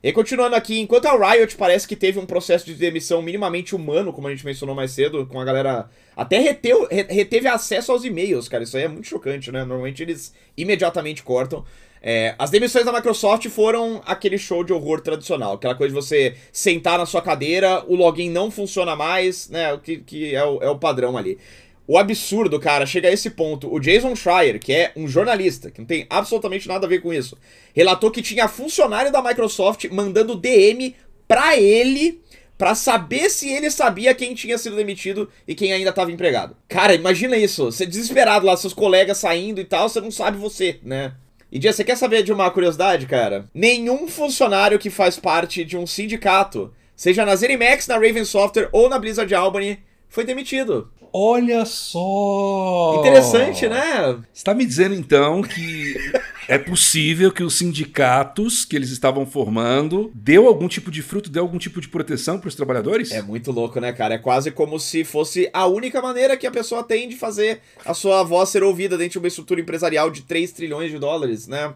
[0.02, 4.14] E continuando aqui, enquanto a Riot parece que teve um processo de demissão minimamente humano,
[4.14, 5.90] como a gente mencionou mais cedo, com a galera.
[6.16, 8.64] Até reteu, reteve acesso aos e-mails, cara.
[8.64, 9.60] Isso aí é muito chocante, né?
[9.60, 11.64] Normalmente eles imediatamente cortam.
[12.02, 16.34] É, as demissões da Microsoft foram aquele show de horror tradicional, aquela coisa de você
[16.50, 19.78] sentar na sua cadeira, o login não funciona mais, né?
[19.82, 21.38] Que, que é, o, é o padrão ali.
[21.86, 23.72] O absurdo, cara, chega a esse ponto.
[23.72, 27.12] O Jason Schreier, que é um jornalista, que não tem absolutamente nada a ver com
[27.12, 27.36] isso,
[27.74, 30.94] relatou que tinha funcionário da Microsoft mandando DM
[31.26, 32.20] pra ele
[32.56, 36.54] para saber se ele sabia quem tinha sido demitido e quem ainda estava empregado.
[36.68, 40.78] Cara, imagina isso, você desesperado lá, seus colegas saindo e tal, você não sabe você,
[40.82, 41.14] né?
[41.52, 43.46] E Dia, você quer saber de uma curiosidade, cara?
[43.52, 48.88] Nenhum funcionário que faz parte de um sindicato, seja na ZeniMax, na Raven Software ou
[48.88, 50.90] na Blizzard Albany, foi demitido.
[51.12, 52.96] Olha só!
[53.00, 54.16] Interessante, né?
[54.32, 55.94] Você tá me dizendo então que
[56.50, 61.42] é possível que os sindicatos que eles estavam formando deu algum tipo de fruto, deu
[61.42, 63.12] algum tipo de proteção para os trabalhadores?
[63.12, 64.14] É muito louco, né, cara?
[64.14, 67.94] É quase como se fosse a única maneira que a pessoa tem de fazer a
[67.94, 71.72] sua voz ser ouvida dentro de uma estrutura empresarial de 3 trilhões de dólares, né?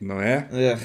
[0.00, 0.48] Não é?
[0.52, 0.78] É.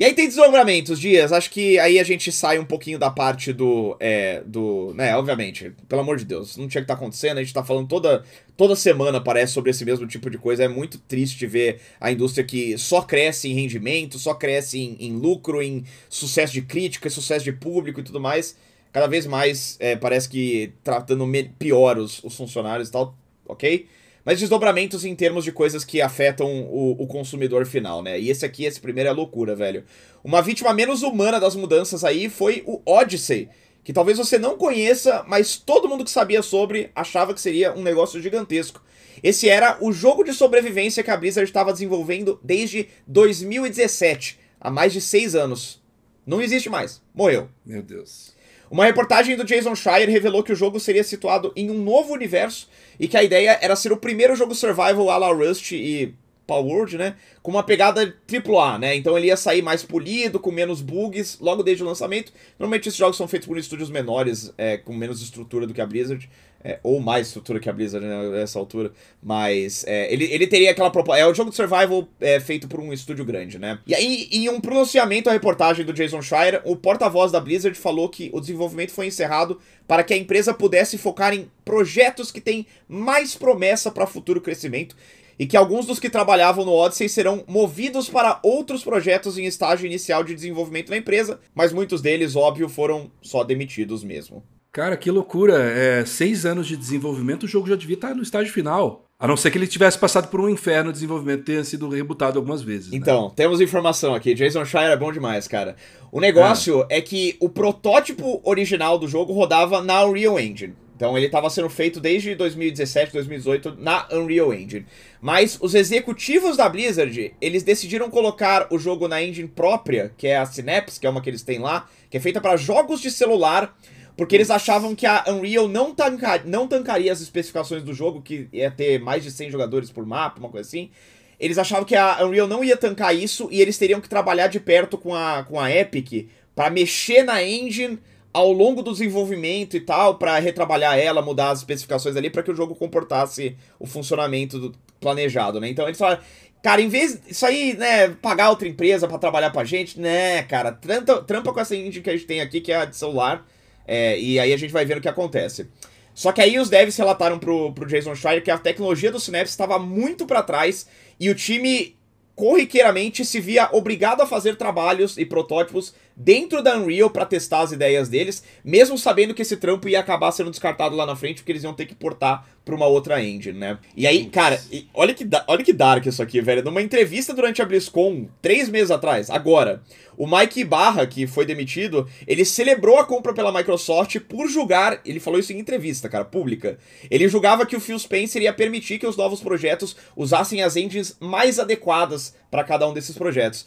[0.00, 1.30] E aí tem desdobramentos, Dias.
[1.30, 3.98] Acho que aí a gente sai um pouquinho da parte do.
[4.00, 4.94] É, do.
[4.94, 7.36] Né, obviamente, pelo amor de Deus, não tinha que estar tá acontecendo.
[7.36, 8.24] A gente tá falando toda,
[8.56, 10.64] toda semana, parece, sobre esse mesmo tipo de coisa.
[10.64, 15.12] É muito triste ver a indústria que só cresce em rendimento, só cresce em, em
[15.18, 18.56] lucro, em sucesso de crítica, sucesso de público e tudo mais.
[18.94, 23.14] Cada vez mais é, parece que tratando pior os, os funcionários e tal,
[23.46, 23.86] ok?
[24.30, 28.16] Mas desdobramentos em termos de coisas que afetam o, o, consumidor final, né?
[28.16, 29.82] E esse aqui, esse primeiro é loucura, velho.
[30.22, 33.48] Uma vítima menos humana das mudanças aí foi o Odyssey,
[33.82, 37.82] que talvez você não conheça, mas todo mundo que sabia sobre achava que seria um
[37.82, 38.80] negócio gigantesco.
[39.20, 44.92] Esse era o jogo de sobrevivência que a Blizzard estava desenvolvendo desde 2017, há mais
[44.92, 45.82] de seis anos.
[46.24, 47.48] Não existe mais, morreu.
[47.66, 48.32] Meu Deus.
[48.70, 52.68] Uma reportagem do Jason Schreier revelou que o jogo seria situado em um novo universo
[53.00, 56.14] e que a ideia era ser o primeiro jogo survival à la Rust e
[56.46, 57.16] Power World, né?
[57.42, 58.94] Com uma pegada AAA, né?
[58.94, 62.30] Então ele ia sair mais polido, com menos bugs, logo desde o lançamento.
[62.58, 65.86] Normalmente esses jogos são feitos por estúdios menores, é, com menos estrutura do que a
[65.86, 66.28] Blizzard.
[66.62, 68.92] É, ou mais estrutura que a Blizzard né, nessa altura.
[69.22, 71.20] Mas é, ele, ele teria aquela proposta.
[71.20, 73.78] É o jogo de survival é, feito por um estúdio grande, né?
[73.86, 78.10] E aí, em um pronunciamento à reportagem do Jason Schreier, o porta-voz da Blizzard falou
[78.10, 82.66] que o desenvolvimento foi encerrado para que a empresa pudesse focar em projetos que têm
[82.86, 84.94] mais promessa para futuro crescimento
[85.40, 89.86] e que alguns dos que trabalhavam no Odyssey serão movidos para outros projetos em estágio
[89.86, 94.44] inicial de desenvolvimento na empresa, mas muitos deles, óbvio, foram só demitidos mesmo.
[94.72, 95.54] Cara, que loucura.
[95.54, 99.04] É, seis anos de desenvolvimento, o jogo já devia estar no estágio final.
[99.18, 102.38] A não ser que ele tivesse passado por um inferno de desenvolvimento tenha sido rebutado
[102.38, 102.90] algumas vezes.
[102.90, 102.96] Né?
[102.96, 104.32] Então, temos informação aqui.
[104.32, 105.76] Jason Shire é bom demais, cara.
[106.10, 106.98] O negócio é.
[106.98, 110.74] é que o protótipo original do jogo rodava na Unreal Engine.
[111.00, 114.84] Então ele estava sendo feito desde 2017, 2018 na Unreal Engine.
[115.18, 120.36] Mas os executivos da Blizzard, eles decidiram colocar o jogo na engine própria, que é
[120.36, 123.10] a Synapse, que é uma que eles têm lá, que é feita para jogos de
[123.10, 123.74] celular,
[124.20, 128.50] porque eles achavam que a Unreal não, tanca, não tancaria as especificações do jogo, que
[128.52, 130.90] ia ter mais de 100 jogadores por mapa, uma coisa assim.
[131.38, 134.60] Eles achavam que a Unreal não ia tancar isso e eles teriam que trabalhar de
[134.60, 137.98] perto com a, com a Epic para mexer na engine
[138.30, 142.50] ao longo do desenvolvimento e tal, para retrabalhar ela, mudar as especificações ali, para que
[142.50, 145.70] o jogo comportasse o funcionamento planejado, né?
[145.70, 146.20] Então eles falaram,
[146.62, 150.72] cara, em vez disso aí, né, pagar outra empresa para trabalhar pra gente, né, cara,
[150.72, 153.46] trampa, trampa com essa engine que a gente tem aqui, que é a de celular,
[153.86, 155.68] é, e aí a gente vai ver o que acontece.
[156.14, 159.52] Só que aí os devs relataram pro, pro Jason Schreier que a tecnologia do Synapse
[159.52, 160.86] estava muito para trás
[161.18, 161.96] e o time
[162.34, 167.72] corriqueiramente se via obrigado a fazer trabalhos e protótipos dentro da Unreal para testar as
[167.72, 171.50] ideias deles, mesmo sabendo que esse trampo ia acabar sendo descartado lá na frente, porque
[171.50, 173.78] eles iam ter que portar para uma outra engine, né?
[173.96, 176.62] E aí, cara, olha que, olha que dark isso aqui, velho.
[176.62, 179.82] Numa entrevista durante a BlizzCon, três meses atrás, agora,
[180.14, 185.20] o Mike Barra, que foi demitido, ele celebrou a compra pela Microsoft por julgar, ele
[185.20, 186.78] falou isso em entrevista, cara, pública.
[187.10, 191.16] Ele julgava que o Phil Spencer ia permitir que os novos projetos usassem as engines
[191.18, 193.66] mais adequadas para cada um desses projetos.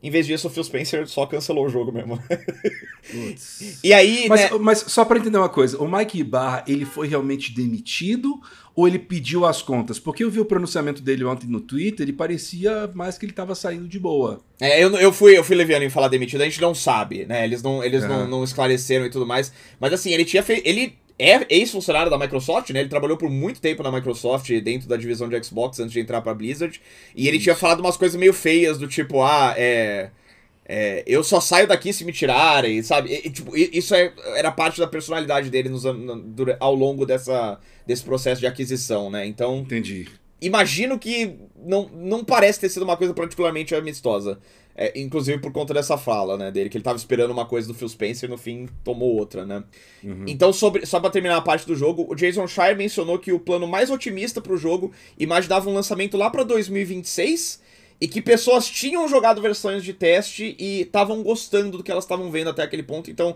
[0.00, 2.22] Em vez disso, o Phil Spencer só cancelou o jogo mesmo.
[3.82, 4.50] e aí, mas, né...
[4.60, 8.40] mas só para entender uma coisa, o Mike Barra, ele foi realmente demitido
[8.76, 9.98] ou ele pediu as contas?
[9.98, 13.56] Porque eu vi o pronunciamento dele ontem no Twitter e parecia mais que ele tava
[13.56, 14.40] saindo de boa.
[14.60, 17.42] É, eu, eu fui eu fui leviano em falar demitido, a gente não sabe, né?
[17.42, 18.06] Eles não eles é.
[18.06, 22.16] não, não esclareceram e tudo mais, mas assim, ele tinha feito ele é ex-funcionário da
[22.18, 22.80] Microsoft, né?
[22.80, 26.22] Ele trabalhou por muito tempo na Microsoft, dentro da divisão de Xbox, antes de entrar
[26.22, 26.80] pra Blizzard.
[27.14, 27.44] E ele Isso.
[27.44, 30.10] tinha falado umas coisas meio feias, do tipo, ah, é.
[30.70, 33.10] É, eu só saio daqui se me tirarem, sabe?
[33.10, 36.22] E, tipo, isso é, era parte da personalidade dele nos, no,
[36.60, 39.26] ao longo dessa, desse processo de aquisição, né?
[39.26, 39.60] Então.
[39.60, 40.06] Entendi.
[40.42, 44.38] Imagino que não, não parece ter sido uma coisa particularmente amistosa.
[44.80, 47.74] É, inclusive por conta dessa fala, né, dele, que ele tava esperando uma coisa do
[47.74, 49.64] Phil Spencer e no fim tomou outra, né.
[50.04, 50.24] Uhum.
[50.28, 53.40] Então, sobre, só pra terminar a parte do jogo, o Jason Schreier mencionou que o
[53.40, 57.60] plano mais otimista pro jogo imaginava um lançamento lá pra 2026
[58.00, 62.30] e que pessoas tinham jogado versões de teste e estavam gostando do que elas estavam
[62.30, 63.34] vendo até aquele ponto, então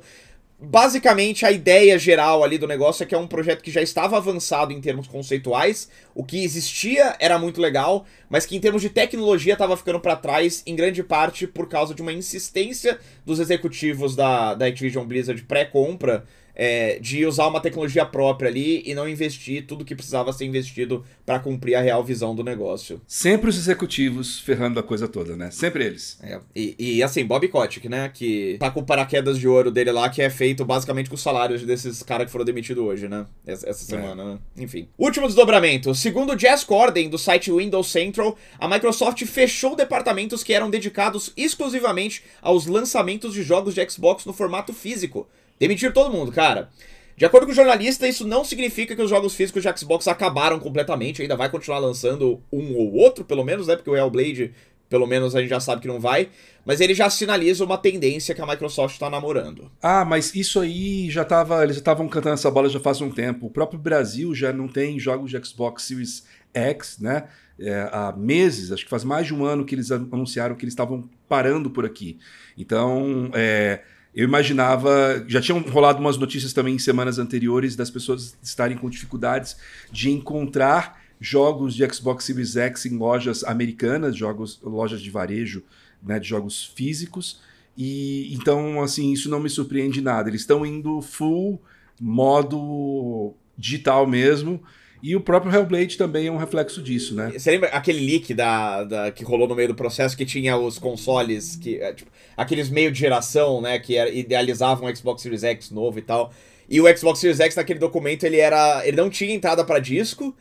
[0.62, 4.16] basicamente a ideia geral ali do negócio é que é um projeto que já estava
[4.16, 8.88] avançado em termos conceituais, o que existia era muito legal, mas que em termos de
[8.88, 14.14] tecnologia estava ficando para trás, em grande parte por causa de uma insistência dos executivos
[14.14, 19.66] da, da Activision Blizzard pré-compra é, de usar uma tecnologia própria ali e não investir
[19.66, 23.00] tudo que precisava ser investido para cumprir a real visão do negócio.
[23.06, 25.50] Sempre os executivos ferrando a coisa toda, né?
[25.50, 26.18] Sempre eles.
[26.22, 28.10] É, e, e, assim, Bob Kotick, né?
[28.12, 31.22] Que tá com o paraquedas de ouro dele lá, que é feito basicamente com os
[31.22, 33.26] salários desses caras que foram demitidos hoje, né?
[33.46, 34.26] Essa, essa semana, é.
[34.26, 34.38] né?
[34.56, 34.88] Enfim.
[34.98, 35.94] Último desdobramento.
[35.94, 42.22] Segundo Jess Corden, do site Windows Central, a Microsoft fechou departamentos que eram dedicados exclusivamente
[42.40, 45.28] aos lançamentos de jogos de Xbox no formato físico.
[45.62, 46.70] Demitir todo mundo, cara.
[47.16, 50.58] De acordo com o jornalista, isso não significa que os jogos físicos de Xbox acabaram
[50.58, 53.76] completamente, ainda vai continuar lançando um ou outro, pelo menos, né?
[53.76, 54.52] Porque o Hellblade,
[54.88, 56.30] pelo menos a gente já sabe que não vai.
[56.64, 59.70] Mas ele já sinaliza uma tendência que a Microsoft está namorando.
[59.80, 61.62] Ah, mas isso aí já tava.
[61.62, 63.46] Eles já estavam cantando essa bola já faz um tempo.
[63.46, 67.28] O próprio Brasil já não tem jogos de Xbox Series X, né?
[67.56, 70.72] É, há meses, acho que faz mais de um ano que eles anunciaram que eles
[70.72, 72.18] estavam parando por aqui.
[72.58, 73.82] Então, é,
[74.14, 78.90] eu imaginava, já tinham rolado umas notícias também em semanas anteriores das pessoas estarem com
[78.90, 79.56] dificuldades
[79.90, 85.62] de encontrar jogos de Xbox Series X em lojas americanas, jogos, lojas de varejo,
[86.02, 87.40] né, de jogos físicos.
[87.76, 90.28] E então, assim, isso não me surpreende nada.
[90.28, 91.62] Eles estão indo full
[92.00, 94.62] modo digital mesmo.
[95.02, 97.32] E o próprio Hellblade também é um reflexo disso, né?
[97.32, 100.78] Você lembra aquele leak da, da que rolou no meio do processo que tinha os
[100.78, 105.42] consoles, que é, tipo, aqueles meio de geração, né, que era, idealizavam o Xbox Series
[105.42, 106.32] X novo e tal.
[106.68, 110.34] E o Xbox Series X naquele documento ele era, ele não tinha entrada para disco.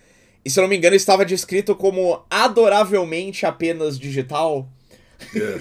[0.45, 4.69] E se eu não me engano, estava descrito como adoravelmente apenas digital.
[5.36, 5.60] É.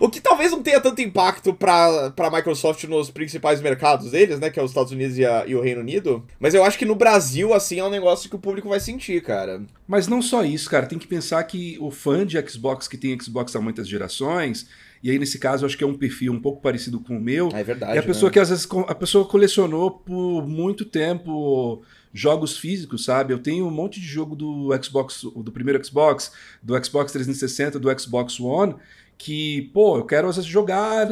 [0.00, 4.50] O que talvez não tenha tanto impacto pra, pra Microsoft nos principais mercados deles, né?
[4.50, 6.24] Que é os Estados Unidos e, a, e o Reino Unido.
[6.38, 9.22] Mas eu acho que no Brasil, assim, é um negócio que o público vai sentir,
[9.22, 9.62] cara.
[9.86, 10.86] Mas não só isso, cara.
[10.86, 14.66] Tem que pensar que o fã de Xbox que tem Xbox há muitas gerações.
[15.02, 17.50] E aí, nesse caso, acho que é um perfil um pouco parecido com o meu.
[17.52, 17.96] É verdade.
[17.96, 18.32] É a pessoa né?
[18.32, 23.32] que às vezes a pessoa colecionou por muito tempo jogos físicos, sabe?
[23.32, 28.00] Eu tenho um monte de jogo do Xbox, do primeiro Xbox, do Xbox 360, do
[28.00, 28.74] Xbox One,
[29.18, 31.08] que, pô, eu quero às vezes jogar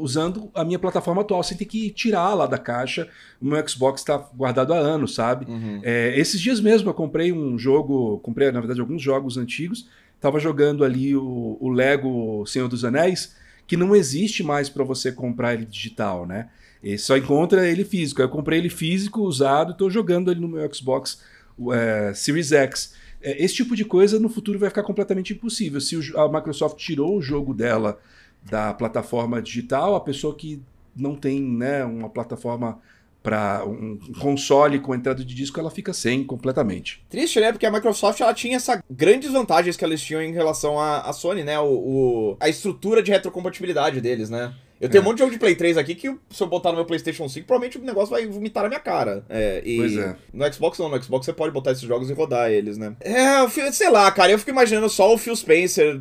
[0.00, 3.08] usando a minha plataforma atual, sem ter que tirar lá da caixa.
[3.40, 5.44] O meu Xbox está guardado há anos, sabe?
[5.50, 5.80] Uhum.
[5.82, 9.88] É, esses dias mesmo eu comprei um jogo, comprei na verdade alguns jogos antigos,
[10.20, 13.36] tava jogando ali o, o Lego Senhor dos Anéis,
[13.66, 16.48] que não existe mais para você comprar ele digital, né?
[16.82, 18.22] E só encontra ele físico.
[18.22, 21.20] Eu comprei ele físico, usado, estou jogando ele no meu Xbox
[21.72, 22.94] é, Series X.
[23.22, 25.80] É, esse tipo de coisa no futuro vai ficar completamente impossível.
[25.80, 27.98] Se a Microsoft tirou o jogo dela
[28.42, 30.62] da plataforma digital, a pessoa que
[30.96, 32.80] não tem né, uma plataforma
[33.22, 37.04] para um console com entrada de disco, ela fica sem completamente.
[37.10, 37.52] Triste, né?
[37.52, 41.12] Porque a Microsoft ela tinha essas grandes vantagens que eles tinham em relação à, à
[41.12, 41.58] Sony, né?
[41.58, 44.54] O, o, a estrutura de retrocompatibilidade deles, né?
[44.80, 45.02] Eu tenho é.
[45.02, 47.28] um monte de jogo de Play 3 aqui que se eu botar no meu PlayStation
[47.28, 49.24] 5, provavelmente o negócio vai vomitar na minha cara.
[49.28, 50.16] É, e pois é.
[50.32, 52.94] No Xbox não, no Xbox você pode botar esses jogos e rodar eles, né?
[53.00, 56.00] É, sei lá, cara, eu fico imaginando só o Phil Spencer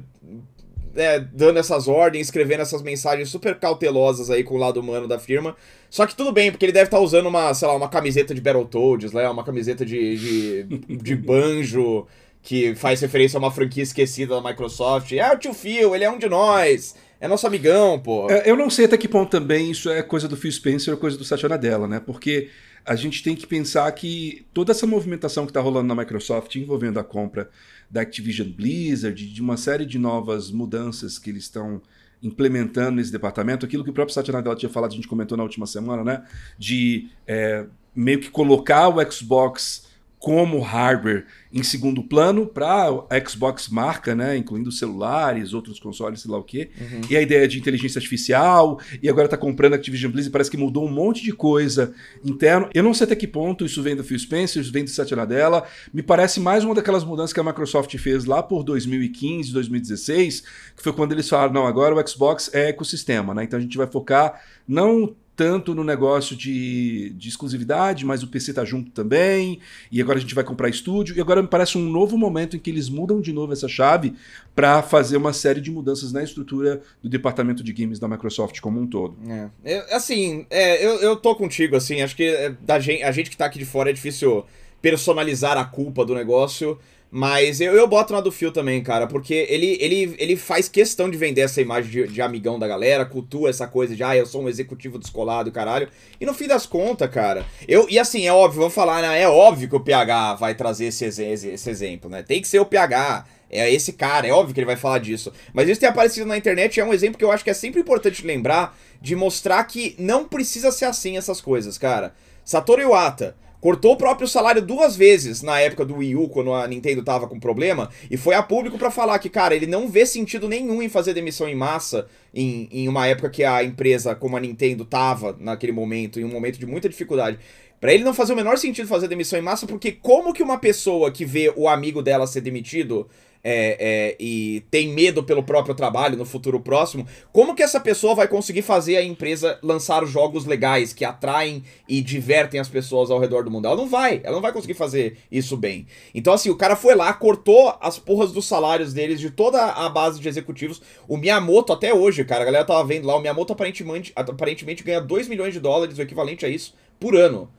[0.98, 5.20] é, dando essas ordens, escrevendo essas mensagens super cautelosas aí com o lado humano da
[5.20, 5.56] firma.
[5.90, 8.34] Só que tudo bem, porque ele deve estar tá usando uma, sei lá, uma camiseta
[8.34, 9.30] de Battletoads, né?
[9.30, 12.06] Uma camiseta de, de, de banjo
[12.42, 15.12] que faz referência a uma franquia esquecida da Microsoft.
[15.12, 16.96] É o tio Phil, ele é um de nós.
[17.20, 18.30] É nosso amigão, pô.
[18.30, 21.00] É, eu não sei até que ponto também isso é coisa do Phil Spencer ou
[21.00, 22.00] coisa do Satya Nadella, né?
[22.00, 22.50] Porque
[22.86, 27.00] a gente tem que pensar que toda essa movimentação que está rolando na Microsoft envolvendo
[27.00, 27.50] a compra
[27.90, 31.82] da Activision Blizzard, de uma série de novas mudanças que eles estão
[32.22, 35.44] implementando nesse departamento, aquilo que o próprio Satya Nadella tinha falado, a gente comentou na
[35.44, 36.24] última semana, né?
[36.58, 39.87] De é, meio que colocar o Xbox
[40.20, 46.32] como hardware em segundo plano para a Xbox marca, né, incluindo celulares, outros consoles, sei
[46.32, 46.70] lá o quê.
[46.80, 47.02] Uhum.
[47.10, 50.86] E a ideia de inteligência artificial, e agora está comprando Activision Blizzard, parece que mudou
[50.86, 51.94] um monte de coisa
[52.26, 52.70] interno.
[52.74, 55.16] Eu não sei até que ponto isso vem do Phil Spencer, isso vem do Satya
[55.16, 55.64] Nadella.
[55.94, 60.42] Me parece mais uma daquelas mudanças que a Microsoft fez lá por 2015, 2016,
[60.76, 63.44] que foi quando eles falaram, não, agora o Xbox é ecossistema, né?
[63.44, 68.56] Então a gente vai focar não tanto no negócio de, de exclusividade, mas o PC
[68.56, 69.60] tá junto também,
[69.92, 72.60] e agora a gente vai comprar estúdio, e agora me parece um novo momento em
[72.60, 74.16] que eles mudam de novo essa chave
[74.56, 78.82] para fazer uma série de mudanças na estrutura do departamento de games da Microsoft como
[78.82, 79.16] um todo.
[79.30, 79.78] É.
[79.78, 83.30] Eu, assim, é, eu, eu tô contigo, assim, acho que é, da gente, a gente
[83.30, 84.44] que tá aqui de fora é difícil
[84.82, 89.34] personalizar a culpa do negócio, mas eu, eu boto na do Phil também, cara, porque
[89.50, 93.50] ele, ele, ele faz questão de vender essa imagem de, de amigão da galera, cultua
[93.50, 95.88] essa coisa de, ah, eu sou um executivo descolado, caralho.
[96.20, 99.28] E no fim das contas, cara, eu, e assim, é óbvio, vou falar, né, é
[99.28, 102.24] óbvio que o PH vai trazer esse, esse, esse exemplo, né?
[102.24, 103.26] Tem que ser o PH.
[103.50, 105.32] é esse cara, é óbvio que ele vai falar disso.
[105.54, 107.80] Mas isso tem aparecido na internet é um exemplo que eu acho que é sempre
[107.80, 112.14] importante lembrar de mostrar que não precisa ser assim essas coisas, cara.
[112.44, 116.68] Satoru Iwata cortou o próprio salário duas vezes na época do Wii U, quando a
[116.68, 120.06] Nintendo tava com problema, e foi a público para falar que, cara, ele não vê
[120.06, 124.38] sentido nenhum em fazer demissão em massa em, em uma época que a empresa, como
[124.38, 127.40] a Nintendo, tava naquele momento, em um momento de muita dificuldade.
[127.80, 130.58] Pra ele não fazer o menor sentido fazer demissão em massa, porque como que uma
[130.58, 133.08] pessoa que vê o amigo dela ser demitido
[133.44, 138.16] é, é, e tem medo pelo próprio trabalho no futuro próximo, como que essa pessoa
[138.16, 143.20] vai conseguir fazer a empresa lançar jogos legais que atraem e divertem as pessoas ao
[143.20, 143.68] redor do mundo?
[143.68, 145.88] Ela não vai, ela não vai conseguir fazer isso bem.
[146.14, 149.90] Então, assim, o cara foi lá, cortou as porras dos salários deles, de toda a
[149.90, 150.82] base de executivos.
[151.08, 155.02] O Miyamoto, até hoje, cara, a galera tava vendo lá, o Miyamoto aparentemente, aparentemente ganha
[155.02, 157.50] 2 milhões de dólares, o equivalente a isso, por ano.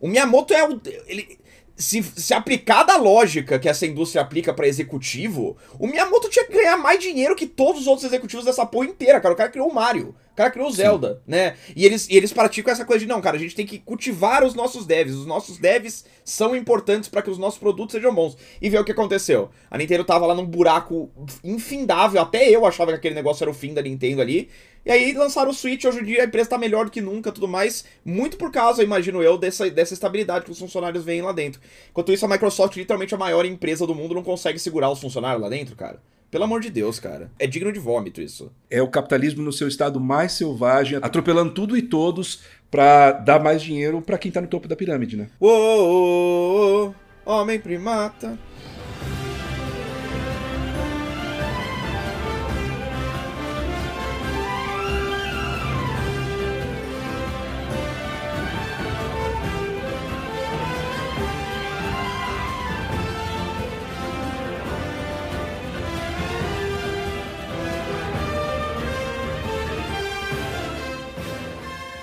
[0.00, 0.80] O Miyamoto é o.
[1.06, 1.38] Ele,
[1.78, 6.52] se, se aplicar da lógica que essa indústria aplica para executivo, o Miyamoto tinha que
[6.52, 9.32] ganhar mais dinheiro que todos os outros executivos dessa porra inteira, cara.
[9.32, 11.20] O cara criou o Mario, o cara criou o Zelda, Sim.
[11.28, 11.56] né?
[11.76, 14.42] E eles, e eles praticam essa coisa de, não, cara, a gente tem que cultivar
[14.42, 15.14] os nossos devs.
[15.14, 18.36] Os nossos devs são importantes para que os nossos produtos sejam bons.
[18.60, 19.48] E ver o que aconteceu.
[19.70, 21.10] A Nintendo tava lá num buraco
[21.44, 24.48] infindável, até eu achava que aquele negócio era o fim da Nintendo ali.
[24.84, 27.30] E aí lançaram o Switch, hoje em dia a empresa tá melhor do que nunca,
[27.30, 31.32] tudo mais, muito por causa, imagino eu, dessa, dessa estabilidade que os funcionários veem lá
[31.32, 31.60] dentro.
[31.90, 35.42] Enquanto isso, a Microsoft, literalmente a maior empresa do mundo, não consegue segurar os funcionários
[35.42, 36.00] lá dentro, cara.
[36.30, 37.30] Pelo amor de Deus, cara.
[37.38, 38.52] É digno de vômito isso.
[38.70, 43.62] É o capitalismo no seu estado mais selvagem, atropelando tudo e todos para dar mais
[43.62, 45.28] dinheiro para quem tá no topo da pirâmide, né?
[45.40, 48.38] Uou, homem primata.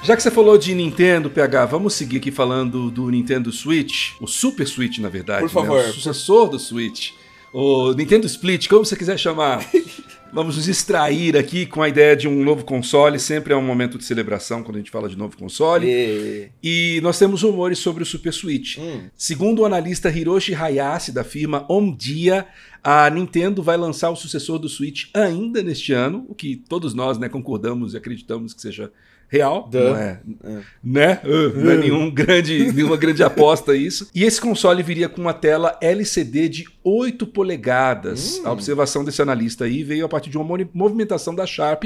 [0.06, 4.28] Já que você falou de Nintendo, PH, vamos seguir aqui falando do Nintendo Switch, o
[4.28, 5.42] Super Switch, na verdade.
[5.42, 5.82] Por favor.
[5.82, 5.90] Né?
[5.90, 7.14] O sucessor do Switch.
[7.52, 9.68] O Nintendo Split, como você quiser chamar.
[10.32, 13.18] Vamos nos extrair aqui com a ideia de um novo console.
[13.18, 15.88] Sempre é um momento de celebração quando a gente fala de novo console.
[15.88, 18.78] E, e nós temos rumores sobre o Super Switch.
[18.78, 19.08] Hum.
[19.16, 22.46] Segundo o analista Hiroshi Hayashi, da firma Omdia,
[22.84, 27.18] a Nintendo vai lançar o sucessor do Switch ainda neste ano, o que todos nós
[27.18, 28.92] né, concordamos e acreditamos que seja
[29.28, 29.80] real, Duh.
[29.80, 30.62] não é, é.
[30.84, 31.22] né?
[31.24, 34.10] Uh, não é nenhum grande, nenhuma grande aposta isso.
[34.14, 38.40] E esse console viria com uma tela LCD de 8 polegadas.
[38.40, 38.48] Hum.
[38.48, 41.86] A observação desse analista aí veio a partir de uma movimentação da Sharp,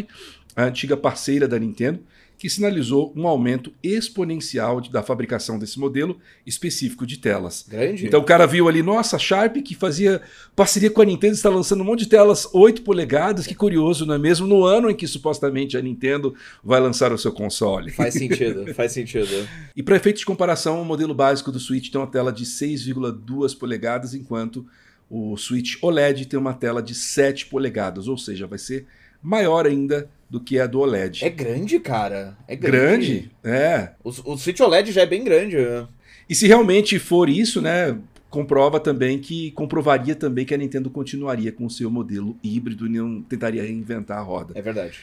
[0.56, 2.00] a antiga parceira da Nintendo,
[2.40, 6.18] que sinalizou um aumento exponencial de, da fabricação desse modelo
[6.48, 7.66] específico de telas.
[7.68, 8.08] Grande.
[8.08, 10.22] Então o cara viu ali, nossa, a Sharp que fazia
[10.56, 14.16] parceria com a Nintendo está lançando um monte de telas 8 polegadas, que curioso, não
[14.16, 14.48] é mesmo?
[14.48, 16.34] No ano em que supostamente a Nintendo
[16.64, 17.92] vai lançar o seu console.
[17.92, 19.46] Faz sentido, faz sentido.
[19.76, 23.58] E para efeito de comparação, o modelo básico do Switch tem uma tela de 6,2
[23.58, 24.66] polegadas, enquanto
[25.10, 28.86] o Switch OLED tem uma tela de 7 polegadas, ou seja, vai ser
[29.22, 31.25] maior ainda do que a do OLED.
[31.25, 32.38] É grande, cara.
[32.47, 32.77] É grande.
[32.77, 33.91] Grande, é.
[34.03, 35.57] O, o Switch OLED já é bem grande.
[35.57, 35.88] Né?
[36.30, 37.97] E se realmente for isso, né,
[38.30, 42.89] comprova também que comprovaria também que a Nintendo continuaria com o seu modelo híbrido e
[42.89, 44.53] não tentaria reinventar a roda.
[44.55, 44.99] É verdade.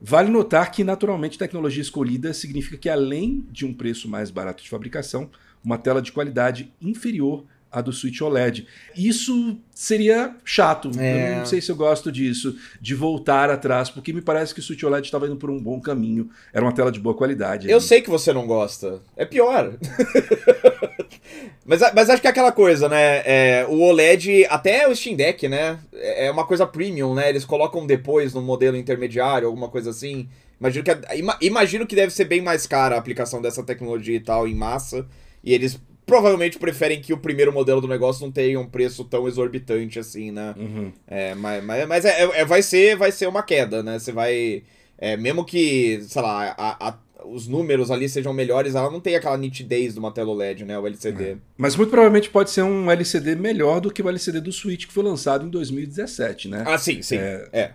[0.00, 4.70] Vale notar que, naturalmente, tecnologia escolhida significa que, além de um preço mais barato de
[4.70, 5.28] fabricação,
[5.64, 8.66] uma tela de qualidade inferior a do Switch OLED.
[8.96, 10.90] Isso seria chato.
[10.98, 11.32] É.
[11.32, 14.62] Eu não sei se eu gosto disso, de voltar atrás, porque me parece que o
[14.62, 16.30] Switch OLED estava indo por um bom caminho.
[16.52, 17.70] Era uma tela de boa qualidade.
[17.70, 19.02] Eu sei que você não gosta.
[19.16, 19.74] É pior.
[21.64, 23.22] mas, mas acho que é aquela coisa, né?
[23.24, 25.78] É, o OLED, até o Steam Deck, né?
[25.92, 27.28] É, é uma coisa premium, né?
[27.28, 30.28] Eles colocam depois no modelo intermediário, alguma coisa assim.
[30.58, 34.48] Imagino que, imagino que deve ser bem mais cara a aplicação dessa tecnologia e tal
[34.48, 35.06] em massa.
[35.44, 35.78] E eles
[36.08, 40.32] provavelmente preferem que o primeiro modelo do negócio não tenha um preço tão exorbitante assim,
[40.32, 40.54] né?
[40.56, 40.90] Uhum.
[41.06, 43.98] É, mas mas, mas é, é, vai, ser, vai ser uma queda, né?
[43.98, 44.62] Você vai.
[44.96, 49.14] É, mesmo que, sei lá, a, a, os números ali sejam melhores, ela não tem
[49.14, 50.78] aquela nitidez de uma tela OLED, né?
[50.78, 51.24] O LCD.
[51.24, 51.36] É.
[51.56, 54.92] Mas muito provavelmente pode ser um LCD melhor do que o LCD do Switch que
[54.92, 56.64] foi lançado em 2017, né?
[56.66, 57.18] Ah, sim, sim.
[57.18, 57.48] É.
[57.52, 57.70] é.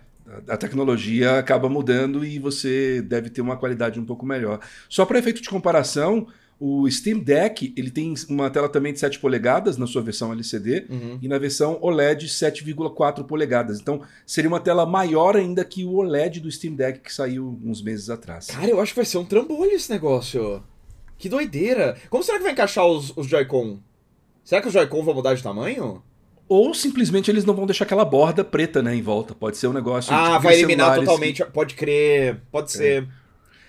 [0.48, 4.58] A tecnologia acaba mudando e você deve ter uma qualidade um pouco melhor.
[4.88, 6.26] Só para efeito de comparação,
[6.58, 10.86] o Steam Deck ele tem uma tela também de 7 polegadas na sua versão LCD
[10.88, 11.18] uhum.
[11.20, 13.80] e na versão OLED 7,4 polegadas.
[13.80, 17.82] Então seria uma tela maior ainda que o OLED do Steam Deck que saiu uns
[17.82, 18.46] meses atrás.
[18.46, 20.62] Cara, eu acho que vai ser um trambolho esse negócio.
[21.18, 21.96] Que doideira.
[22.10, 23.78] Como será que vai encaixar os, os Joy-Con?
[24.44, 26.02] Será que os Joy-Con vão mudar de tamanho?
[26.48, 29.34] Ou simplesmente eles não vão deixar aquela borda preta, né, em volta.
[29.34, 30.14] Pode ser um negócio.
[30.14, 31.44] Ah, tipo vai eliminar totalmente.
[31.46, 32.42] Pode crer.
[32.50, 33.08] Pode ser.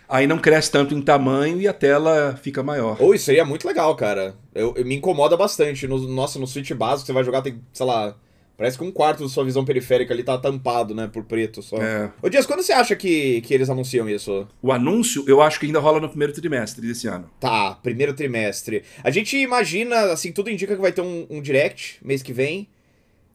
[0.07, 2.97] Aí não cresce tanto em tamanho e a tela fica maior.
[3.01, 4.35] Ou isso seria muito legal, cara.
[4.53, 5.87] Eu, eu- me incomoda bastante.
[5.87, 8.15] No, nossa, no Switch básico você vai jogar, tem, sei lá.
[8.57, 11.09] Parece que um quarto da sua visão periférica ali tá tampado, né?
[11.11, 11.75] Por preto só.
[11.75, 12.09] É.
[12.21, 14.47] Ô Dias, quando você acha que, que eles anunciam isso?
[14.61, 17.29] O anúncio, eu acho que ainda rola no primeiro trimestre desse ano.
[17.37, 18.83] Tá, primeiro trimestre.
[19.03, 22.69] A gente imagina, assim, tudo indica que vai ter um, um direct mês que vem.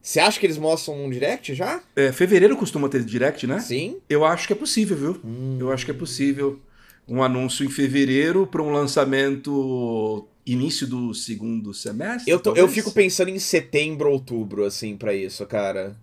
[0.01, 1.81] Você acha que eles mostram um direct já?
[1.95, 3.59] É, fevereiro costuma ter direct, né?
[3.59, 3.97] Sim.
[4.09, 5.19] Eu acho que é possível, viu?
[5.23, 5.57] Hum.
[5.59, 6.59] Eu acho que é possível.
[7.07, 12.31] Um anúncio em fevereiro para um lançamento início do segundo semestre.
[12.31, 15.95] Eu, tô- eu fico pensando em setembro, outubro, assim, pra isso, cara.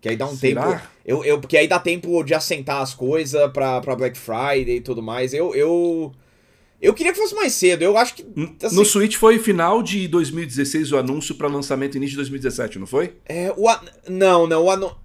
[0.00, 0.62] Que aí dá um Será?
[0.78, 0.82] tempo.
[1.04, 4.80] Eu, eu, porque aí dá tempo de assentar as coisas pra, pra Black Friday e
[4.80, 5.32] tudo mais.
[5.34, 6.12] Eu, eu.
[6.80, 7.82] Eu queria que fosse mais cedo.
[7.82, 8.24] Eu acho que.
[8.62, 12.86] assim, No Switch foi final de 2016 o anúncio para lançamento início de 2017, não
[12.86, 13.14] foi?
[13.26, 14.96] É, o a- Não, não, o anu...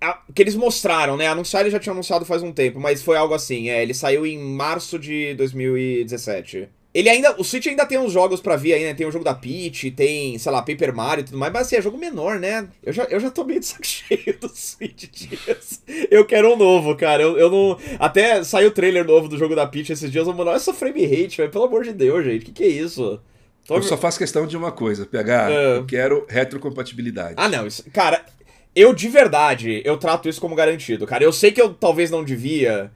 [0.00, 1.26] a- que eles mostraram, né?
[1.26, 3.70] Anunciar ele já tinha anunciado faz um tempo, mas foi algo assim.
[3.70, 6.68] É, ele saiu em março de 2017.
[6.96, 7.34] Ele ainda.
[7.38, 8.94] O Switch ainda tem uns jogos pra vir aí, né?
[8.94, 11.76] Tem o jogo da Peach, tem, sei lá, Paper Mario e tudo mais, mas assim,
[11.76, 12.68] é jogo menor, né?
[12.82, 15.82] Eu já, eu já tô meio de saco cheio do Switch dias.
[16.10, 17.22] Eu quero um novo, cara.
[17.22, 17.78] Eu, eu não.
[17.98, 20.72] Até saiu o trailer novo do jogo da Peach esses dias, eu mano, olha essa
[20.72, 21.50] frame rate, velho.
[21.50, 22.46] Pelo amor de Deus, gente.
[22.46, 23.20] Que que é isso?
[23.66, 25.50] Tô- Eu só faço questão de uma coisa, PH.
[25.50, 25.76] É.
[25.78, 27.34] Eu quero retrocompatibilidade.
[27.36, 28.24] Ah, não, isso, cara,
[28.74, 31.24] eu de verdade, eu trato isso como garantido, cara.
[31.24, 32.90] Eu sei que eu talvez não devia,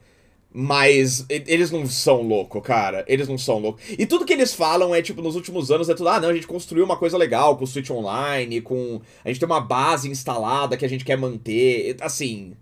[0.53, 3.05] mas eles não são loucos, cara.
[3.07, 3.83] Eles não são loucos.
[3.97, 6.35] E tudo que eles falam é, tipo, nos últimos anos é tudo, ah, não, a
[6.35, 9.01] gente construiu uma coisa legal com o Switch Online, com.
[9.25, 11.97] A gente tem uma base instalada que a gente quer manter.
[12.01, 12.55] Assim.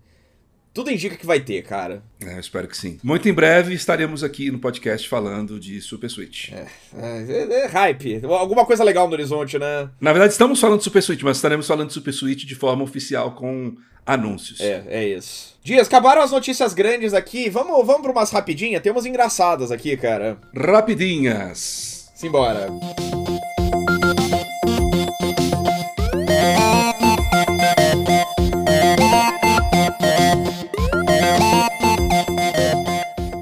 [0.78, 2.04] Tudo indica que vai ter, cara.
[2.24, 3.00] É, eu espero que sim.
[3.02, 6.52] Muito em breve estaremos aqui no podcast falando de Super Switch.
[6.52, 6.66] É,
[6.96, 8.20] é- é hype.
[8.24, 9.90] Alguma coisa legal no horizonte, né?
[10.00, 12.84] Na verdade, estamos falando de Super Switch, mas estaremos falando de Super Switch de forma
[12.84, 13.74] oficial com
[14.06, 14.60] anúncios.
[14.60, 15.58] É, é isso.
[15.64, 17.50] Dias, acabaram as notícias grandes aqui.
[17.50, 18.80] Vamos, vamos pra umas rapidinhas?
[18.80, 20.38] Tem umas engraçadas aqui, cara.
[20.54, 22.08] Rapidinhas.
[22.14, 22.68] Simbora.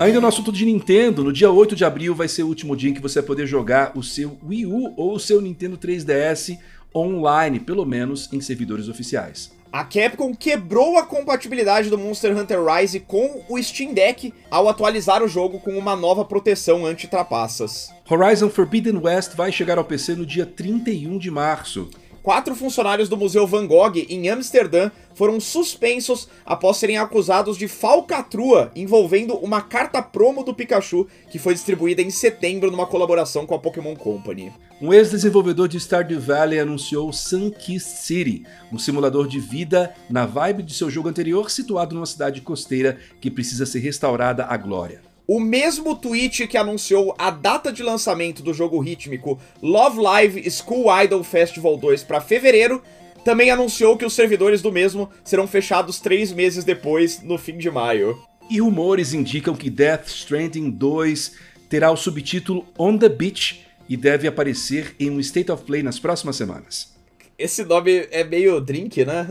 [0.06, 2.90] Ainda no assunto de Nintendo, no dia 8 de abril vai ser o último dia
[2.90, 6.56] em que você vai poder jogar o seu Wii U ou o seu Nintendo 3DS
[6.94, 9.50] online, pelo menos em servidores oficiais.
[9.72, 15.24] A Capcom quebrou a compatibilidade do Monster Hunter Rise com o Steam Deck ao atualizar
[15.24, 17.92] o jogo com uma nova proteção anti-trapaças.
[18.08, 21.90] Horizon Forbidden West vai chegar ao PC no dia 31 de março.
[22.26, 28.72] Quatro funcionários do Museu Van Gogh, em Amsterdã, foram suspensos após serem acusados de falcatrua
[28.74, 33.60] envolvendo uma carta promo do Pikachu que foi distribuída em setembro numa colaboração com a
[33.60, 34.52] Pokémon Company.
[34.82, 40.74] Um ex-desenvolvedor de Stardew Valley anunciou Sunkist City, um simulador de vida na vibe de
[40.74, 45.05] seu jogo anterior, situado numa cidade costeira que precisa ser restaurada à glória.
[45.28, 50.86] O mesmo tweet que anunciou a data de lançamento do jogo rítmico Love Live School
[51.02, 52.80] Idol Festival 2 para fevereiro,
[53.24, 57.68] também anunciou que os servidores do mesmo serão fechados três meses depois, no fim de
[57.68, 58.16] maio.
[58.48, 61.32] E rumores indicam que Death Stranding 2
[61.68, 65.98] terá o subtítulo On the Beach e deve aparecer em um State of Play nas
[65.98, 66.94] próximas semanas.
[67.36, 69.26] Esse nome é meio drink, né?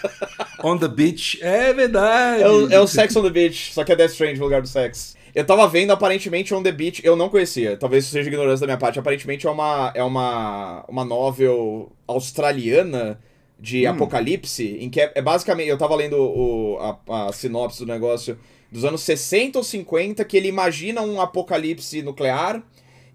[0.64, 2.42] On the Beach, é verdade.
[2.42, 4.62] É o, é o Sex on the Beach, só que é Death Stranding no lugar
[4.62, 5.15] do sex.
[5.36, 8.68] Eu tava vendo, aparentemente, On the Beach, eu não conhecia, talvez isso seja ignorância da
[8.72, 13.20] minha parte, aparentemente é uma, é uma, uma novel australiana
[13.60, 13.90] de Hum.
[13.90, 18.38] apocalipse, em que é, é basicamente, eu tava lendo o, a, a sinopse do negócio
[18.72, 22.62] dos anos 60 ou 50, que ele imagina um apocalipse nuclear,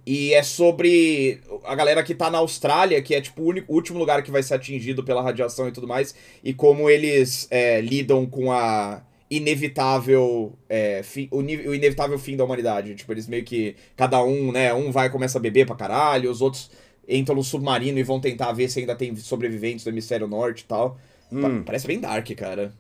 [0.05, 3.97] e é sobre a galera que tá na Austrália, que é tipo o único- último
[3.97, 6.13] lugar que vai ser atingido pela radiação e tudo mais,
[6.43, 9.01] e como eles é, lidam com a
[9.32, 12.93] inevitável é, fi- o, o inevitável fim da humanidade.
[12.93, 13.75] Tipo, eles meio que.
[13.95, 14.73] Cada um, né?
[14.73, 16.69] Um vai e começa a beber pra caralho, os outros
[17.07, 20.65] entram no submarino e vão tentar ver se ainda tem sobreviventes do hemisfério norte e
[20.65, 20.99] tal.
[21.32, 21.63] Hum.
[21.63, 22.73] Parece bem dark, cara.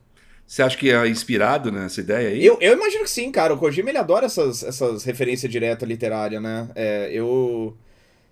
[0.45, 2.45] Você acha que é inspirado nessa ideia aí?
[2.45, 3.53] Eu, eu imagino que sim, cara.
[3.53, 6.67] O Kojima ele adora essas, essas referências diretas literárias, né?
[6.75, 7.77] É, eu.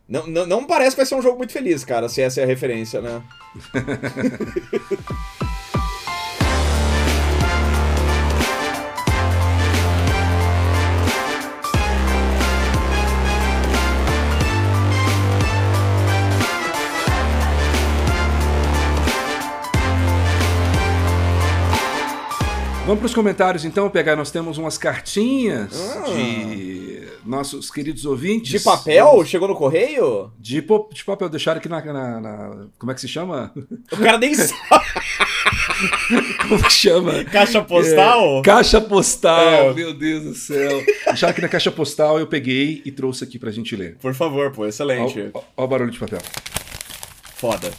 [0.08, 2.44] Não, não, não parece que vai ser um jogo muito feliz, cara, se essa é
[2.44, 3.22] a referência, né?
[22.90, 24.16] Vamos para os comentários então, pegar.
[24.16, 26.06] Nós temos umas cartinhas Ah.
[26.12, 28.50] de nossos queridos ouvintes.
[28.50, 29.06] De papel?
[29.06, 29.30] Vamos...
[29.30, 30.32] Chegou no correio?
[30.40, 33.54] De, de papel, deixaram aqui na, na, na, Como é que se chama?
[33.92, 34.58] O cara nem sabe.
[36.48, 37.24] Como que chama?
[37.26, 38.40] Caixa postal?
[38.40, 39.74] É, caixa postal, é.
[39.76, 40.84] meu Deus do céu.
[41.06, 43.98] Deixaram aqui na caixa postal, eu peguei e trouxe aqui pra gente ler.
[44.02, 45.30] Por favor, pô, excelente.
[45.32, 46.22] Olha o barulho de papel.
[47.36, 47.72] Foda.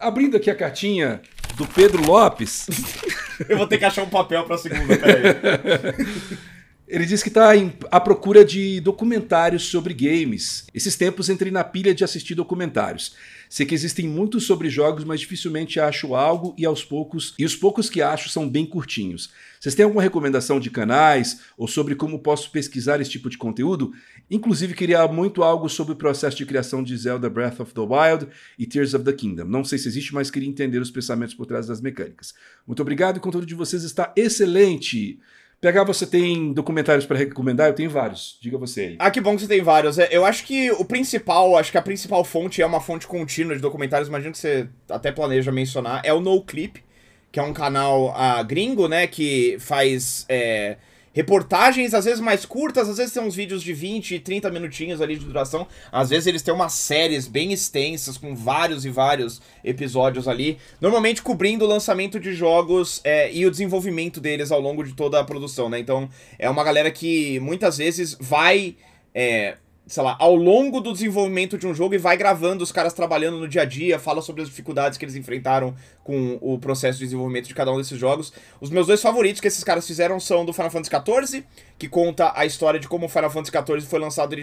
[0.00, 1.22] Abrindo aqui a cartinha
[1.54, 2.66] do Pedro Lopes.
[3.48, 5.96] eu vou ter que achar um papel pra segunda, peraí.
[6.88, 7.50] Ele diz que está
[7.90, 10.66] à procura de documentários sobre games.
[10.72, 13.16] Esses tempos entrei na pilha de assistir documentários.
[13.48, 17.56] Sei que existem muitos sobre jogos, mas dificilmente acho algo e aos poucos, e os
[17.56, 19.30] poucos que acho são bem curtinhos.
[19.66, 23.92] Vocês têm alguma recomendação de canais ou sobre como posso pesquisar esse tipo de conteúdo?
[24.30, 28.28] Inclusive queria muito algo sobre o processo de criação de Zelda Breath of the Wild
[28.56, 29.46] e Tears of the Kingdom.
[29.46, 32.32] Não sei se existe, mas queria entender os pensamentos por trás das mecânicas.
[32.64, 35.18] Muito obrigado, o conteúdo de vocês está excelente.
[35.60, 37.66] PH, você tem documentários para recomendar?
[37.66, 38.38] Eu tenho vários.
[38.40, 38.96] Diga você aí.
[39.00, 39.98] Ah, que bom que você tem vários.
[39.98, 43.56] É, eu acho que o principal, acho que a principal fonte é uma fonte contínua
[43.56, 46.86] de documentários, imagino que você até planeja mencionar, é o No Clip,
[47.30, 50.76] que é um canal uh, gringo, né, que faz é,
[51.16, 55.16] reportagens, às vezes mais curtas, às vezes tem uns vídeos de 20, 30 minutinhos ali
[55.16, 55.66] de duração.
[55.90, 60.58] Às vezes eles têm umas séries bem extensas, com vários e vários episódios ali.
[60.78, 65.18] Normalmente cobrindo o lançamento de jogos é, e o desenvolvimento deles ao longo de toda
[65.18, 65.78] a produção, né?
[65.78, 66.06] Então
[66.38, 68.76] é uma galera que muitas vezes vai.
[69.14, 69.56] É,
[69.86, 73.38] sei lá, ao longo do desenvolvimento de um jogo e vai gravando os caras trabalhando
[73.38, 77.04] no dia a dia, fala sobre as dificuldades que eles enfrentaram com o processo de
[77.04, 78.32] desenvolvimento de cada um desses jogos.
[78.60, 81.44] Os meus dois favoritos que esses caras fizeram são do Final Fantasy XIV,
[81.78, 84.34] que conta a história de como o Final Fantasy XIV foi lançado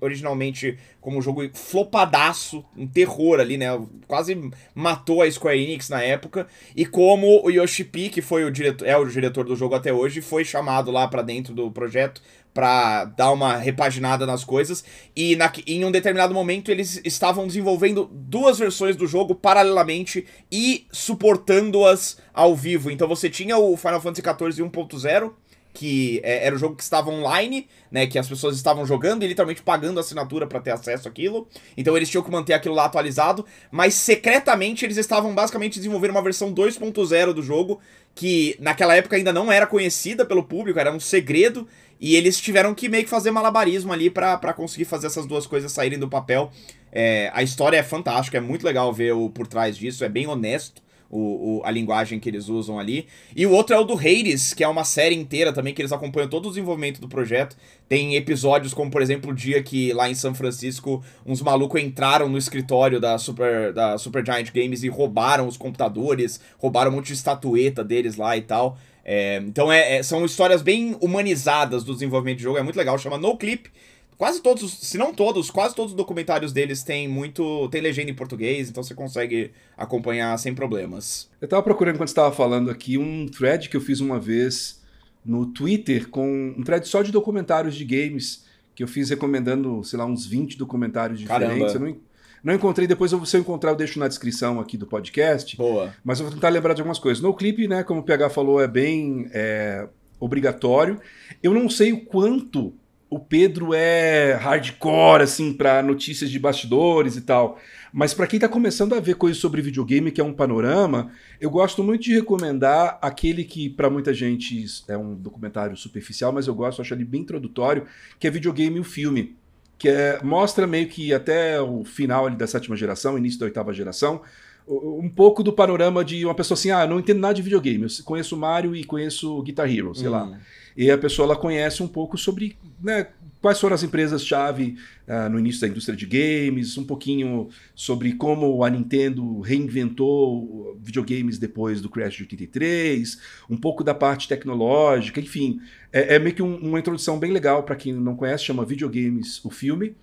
[0.00, 3.68] originalmente como um jogo flopadaço, um terror ali, né?
[4.06, 8.50] Quase matou a Square Enix na época, e como o Yoshi P, que foi o
[8.50, 12.20] diretor, é o diretor do jogo até hoje, foi chamado lá para dentro do projeto
[12.58, 14.82] para dar uma repaginada nas coisas.
[15.14, 20.84] E na, em um determinado momento eles estavam desenvolvendo duas versões do jogo paralelamente e
[20.90, 22.90] suportando-as ao vivo.
[22.90, 25.32] Então você tinha o Final Fantasy XIV 1.0
[25.72, 29.28] que é, era o jogo que estava online, né, que as pessoas estavam jogando e
[29.28, 31.46] literalmente pagando assinatura para ter acesso àquilo.
[31.76, 36.22] Então eles tinham que manter aquilo lá atualizado, mas secretamente eles estavam basicamente desenvolvendo uma
[36.22, 37.80] versão 2.0 do jogo
[38.16, 41.68] que naquela época ainda não era conhecida pelo público, era um segredo
[42.00, 45.72] e eles tiveram que meio que fazer malabarismo ali para conseguir fazer essas duas coisas
[45.72, 46.50] saírem do papel.
[46.92, 50.26] É, a história é fantástica, é muito legal ver o por trás disso, é bem
[50.26, 50.82] honesto.
[51.10, 53.06] O, o, a linguagem que eles usam ali.
[53.34, 55.90] E o outro é o do Hades, que é uma série inteira também, que eles
[55.90, 57.56] acompanham todo o desenvolvimento do projeto.
[57.88, 62.28] Tem episódios como, por exemplo, o dia que lá em São Francisco uns malucos entraram
[62.28, 67.06] no escritório da Super, da Super Giant Games e roubaram os computadores, roubaram um monte
[67.06, 68.76] de estatueta deles lá e tal.
[69.10, 72.98] É, então é, é, são histórias bem humanizadas do desenvolvimento de jogo, é muito legal,
[72.98, 73.70] chama No Clip.
[74.18, 77.70] Quase todos, se não todos, quase todos os documentários deles têm muito.
[77.70, 81.30] tem legenda em português, então você consegue acompanhar sem problemas.
[81.40, 84.82] Eu tava procurando quando estava falando aqui um thread que eu fiz uma vez
[85.24, 88.44] no Twitter com um thread só de documentários de games
[88.74, 91.72] que eu fiz recomendando, sei lá, uns 20 documentários diferentes.
[91.72, 91.96] Eu não,
[92.42, 95.56] não encontrei, depois eu, se eu encontrar, eu deixo na descrição aqui do podcast.
[95.56, 95.94] Boa.
[96.04, 97.22] Mas eu vou tentar lembrar de algumas coisas.
[97.22, 99.88] No clipe, né, como o PH falou, é bem é,
[100.20, 101.00] obrigatório.
[101.42, 102.74] Eu não sei o quanto
[103.10, 107.58] o Pedro é hardcore, assim, para notícias de bastidores e tal.
[107.92, 111.10] Mas para quem está começando a ver coisas sobre videogame, que é um panorama,
[111.40, 116.46] eu gosto muito de recomendar aquele que para muita gente é um documentário superficial, mas
[116.46, 117.86] eu gosto, acho ele bem introdutório,
[118.18, 119.36] que é Videogame o Filme
[119.78, 124.20] que é, mostra meio que até o final da sétima geração, início da oitava geração,
[124.66, 128.04] um pouco do panorama de uma pessoa assim, ah, não entendo nada de videogame, eu
[128.04, 130.10] conheço Mario e conheço Guitar Hero, sei hum.
[130.10, 130.38] lá.
[130.78, 133.08] E a pessoa ela conhece um pouco sobre né,
[133.42, 134.76] quais foram as empresas-chave
[135.08, 141.36] uh, no início da indústria de games, um pouquinho sobre como a Nintendo reinventou videogames
[141.36, 143.18] depois do Crash de 83,
[143.50, 145.60] um pouco da parte tecnológica, enfim.
[145.92, 149.44] É, é meio que um, uma introdução bem legal para quem não conhece, chama Videogames,
[149.44, 149.96] o filme.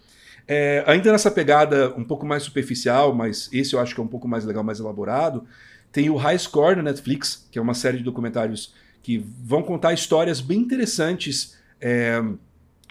[0.45, 4.09] É, ainda nessa pegada um pouco mais superficial, mas esse eu acho que é um
[4.09, 5.45] pouco mais legal, mais elaborado,
[5.89, 8.73] tem o High Score na Netflix, que é uma série de documentários
[9.05, 12.19] que vão contar histórias bem interessantes é,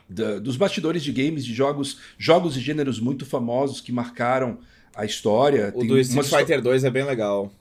[0.08, 4.60] da, dos bastidores de games, de jogos, jogos e gêneros muito famosos que marcaram
[4.94, 5.72] a história.
[5.74, 7.52] O Tem do Street Fighter 2 é bem legal.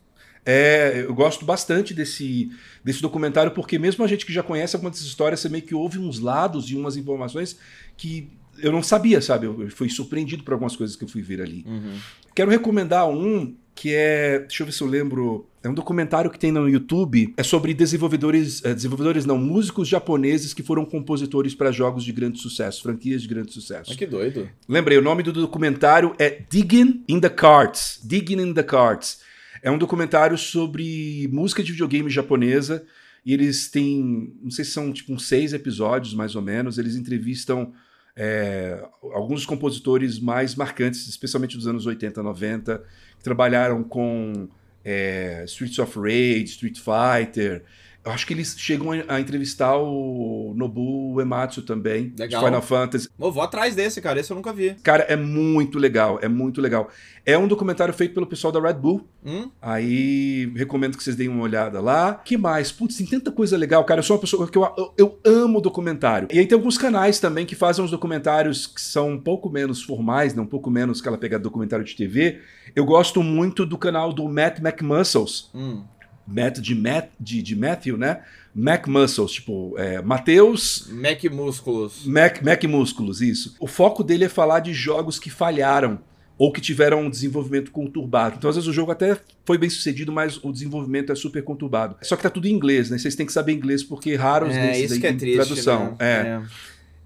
[0.46, 2.52] É, eu gosto bastante desse,
[2.84, 5.74] desse documentário, porque mesmo a gente que já conhece algumas dessas histórias, você meio que
[5.74, 7.58] ouve uns lados e umas informações
[7.98, 8.30] que
[8.60, 9.48] eu não sabia, sabe?
[9.48, 11.66] Eu fui surpreendido por algumas coisas que eu fui ver ali.
[11.68, 11.98] Uhum.
[12.36, 14.40] Quero recomendar um que é.
[14.40, 15.48] Deixa eu ver se eu lembro.
[15.64, 17.34] É um documentário que tem no YouTube.
[17.38, 18.64] É sobre desenvolvedores.
[18.64, 23.28] É, desenvolvedores não, músicos japoneses que foram compositores para jogos de grande sucesso, franquias de
[23.28, 23.92] grande sucesso.
[23.94, 24.50] Ah, que doido.
[24.68, 28.00] Lembrei, o nome do documentário é Digging in the Cards.
[28.04, 29.22] Digging in the Cards.
[29.62, 32.86] É um documentário sobre música de videogame japonesa.
[33.26, 34.34] E eles têm.
[34.44, 36.78] Não sei se são tipo uns seis episódios, mais ou menos.
[36.78, 37.74] Eles entrevistam
[38.16, 38.84] é,
[39.14, 42.84] alguns compositores mais marcantes, especialmente dos anos 80, 90,
[43.18, 44.48] que trabalharam com
[44.84, 47.64] é, Streets of Rage, Street Fighter,
[48.12, 52.42] acho que eles chegam a, entrevistar o Nobu Ematsu também, legal.
[52.42, 53.10] de Final Fantasy.
[53.20, 54.76] Eu vou atrás desse, cara, esse eu nunca vi.
[54.84, 56.90] Cara, é muito legal, é muito legal.
[57.26, 59.08] É um documentário feito pelo pessoal da Red Bull.
[59.26, 59.50] Hum?
[59.62, 62.16] Aí recomendo que vocês deem uma olhada lá.
[62.16, 62.72] que mais?
[62.72, 64.00] Putz, tem tanta coisa legal, cara.
[64.00, 66.28] Eu sou uma pessoa que eu, eu, eu amo documentário.
[66.32, 69.82] E aí tem alguns canais também que fazem uns documentários que são um pouco menos
[69.82, 70.42] formais, né?
[70.42, 72.42] um pouco menos aquela pegada de documentário de TV.
[72.76, 75.50] Eu gosto muito do canal do Matt McMuscles.
[75.54, 75.84] Hum.
[76.28, 78.22] Matt de, Matt, de, de Matthew, né?
[78.56, 80.88] Mac Muscles, tipo, é, Mateus.
[80.92, 82.06] Mac Músculos.
[82.06, 83.56] Mac, Mac Músculos, isso.
[83.60, 86.00] O foco dele é falar de jogos que falharam
[86.38, 88.36] ou que tiveram um desenvolvimento conturbado.
[88.38, 91.96] Então, às vezes, o jogo até foi bem sucedido, mas o desenvolvimento é super conturbado.
[92.02, 92.98] Só que tá tudo em inglês, né?
[92.98, 95.92] Vocês têm que saber inglês, porque raros é, isso que é triste, tradução.
[95.92, 95.96] Né?
[96.00, 96.28] É.
[96.28, 96.42] é.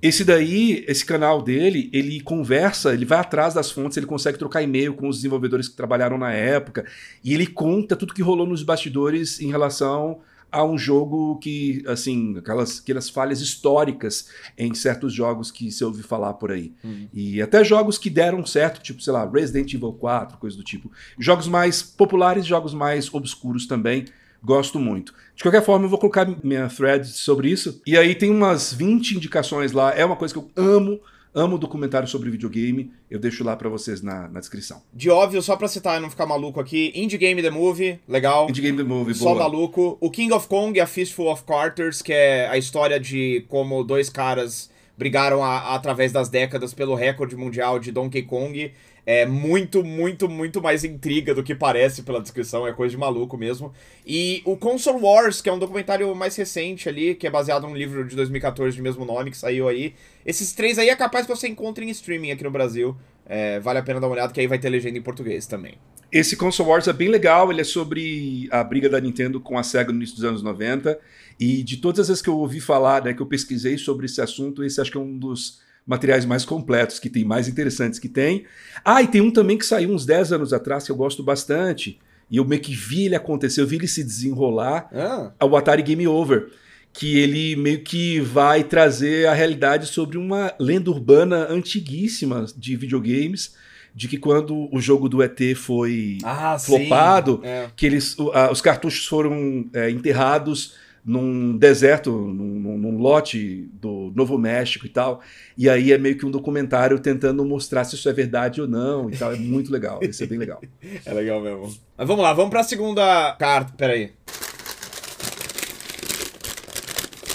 [0.01, 4.61] Esse daí, esse canal dele, ele conversa, ele vai atrás das fontes, ele consegue trocar
[4.61, 6.85] e-mail com os desenvolvedores que trabalharam na época,
[7.23, 10.19] e ele conta tudo que rolou nos bastidores em relação
[10.51, 16.01] a um jogo que, assim, aquelas, aquelas falhas históricas em certos jogos que se ouve
[16.03, 16.73] falar por aí.
[16.83, 17.07] Uhum.
[17.13, 20.91] E até jogos que deram certo, tipo, sei lá, Resident Evil 4, coisa do tipo.
[21.19, 24.05] Jogos mais populares, jogos mais obscuros também.
[24.43, 25.13] Gosto muito.
[25.35, 27.81] De qualquer forma, eu vou colocar minha thread sobre isso.
[27.85, 29.93] E aí tem umas 20 indicações lá.
[29.93, 30.99] É uma coisa que eu amo.
[31.33, 32.91] Amo documentário sobre videogame.
[33.11, 34.81] Eu deixo lá para vocês na, na, descrição.
[34.91, 38.49] De óbvio, só pra citar e não ficar maluco aqui, Indie Game The Movie, legal.
[38.49, 39.43] Indie Game The Movie, Só boa.
[39.43, 39.97] maluco.
[40.01, 44.09] O King of Kong, A Fistful of Carters, que é a história de como dois
[44.09, 48.71] caras brigaram a, a, através das décadas pelo recorde mundial de Donkey Kong
[49.07, 53.37] é muito, muito, muito mais intriga do que parece pela descrição, é coisa de maluco
[53.37, 53.71] mesmo.
[54.05, 57.73] E o Console Wars, que é um documentário mais recente ali, que é baseado num
[57.73, 59.93] livro de 2014 de mesmo nome, que saiu aí.
[60.25, 62.97] Esses três aí é capaz que você encontre em streaming aqui no Brasil.
[63.25, 65.75] É, vale a pena dar uma olhada, que aí vai ter legenda em português também.
[66.11, 69.63] Esse Console Wars é bem legal, ele é sobre a briga da Nintendo com a
[69.63, 70.99] SEGA no início dos anos 90.
[71.39, 74.19] E de todas as vezes que eu ouvi falar, né, que eu pesquisei sobre esse
[74.19, 78.09] assunto, esse acho que é um dos materiais mais completos que tem, mais interessantes que
[78.09, 78.45] tem.
[78.83, 81.97] Ah, e tem um também que saiu uns 10 anos atrás que eu gosto bastante.
[82.29, 84.89] E eu meio que vi ele acontecer, eu vi ele se desenrolar.
[84.93, 85.45] Ah.
[85.45, 86.49] O Atari Game Over.
[86.91, 93.55] Que ele meio que vai trazer a realidade sobre uma lenda urbana antiguíssima de videogames
[93.93, 97.67] de que quando o jogo do ET foi ah, flopado, é.
[97.75, 98.15] que eles,
[98.51, 100.75] os cartuchos foram é, enterrados
[101.07, 105.21] num deserto, num, num, lote do Novo México e tal.
[105.57, 109.09] E aí é meio que um documentário tentando mostrar se isso é verdade ou não
[109.09, 109.31] e tal.
[109.31, 110.61] É muito legal, isso é bem legal.
[111.05, 111.73] é legal mesmo.
[111.97, 113.73] Mas vamos lá, vamos para a segunda carta.
[113.77, 114.11] Peraí.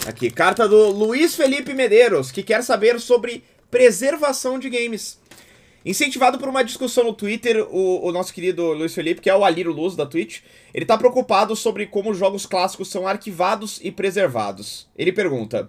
[0.07, 5.19] Aqui, carta do Luiz Felipe Medeiros, que quer saber sobre preservação de games.
[5.85, 9.45] Incentivado por uma discussão no Twitter, o, o, nosso querido Luiz Felipe, que é o
[9.45, 10.41] Aliro Luz da Twitch,
[10.73, 14.89] ele tá preocupado sobre como jogos clássicos são arquivados e preservados.
[14.97, 15.69] Ele pergunta: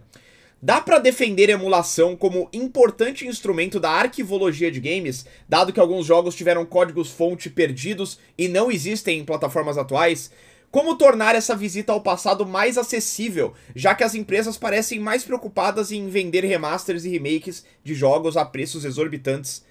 [0.61, 6.35] Dá para defender emulação como importante instrumento da arquivologia de games, dado que alguns jogos
[6.35, 10.31] tiveram códigos-fonte perdidos e não existem em plataformas atuais?
[10.69, 15.91] Como tornar essa visita ao passado mais acessível, já que as empresas parecem mais preocupadas
[15.91, 19.63] em vender remasters e remakes de jogos a preços exorbitantes?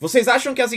[0.00, 0.72] Vocês acham que as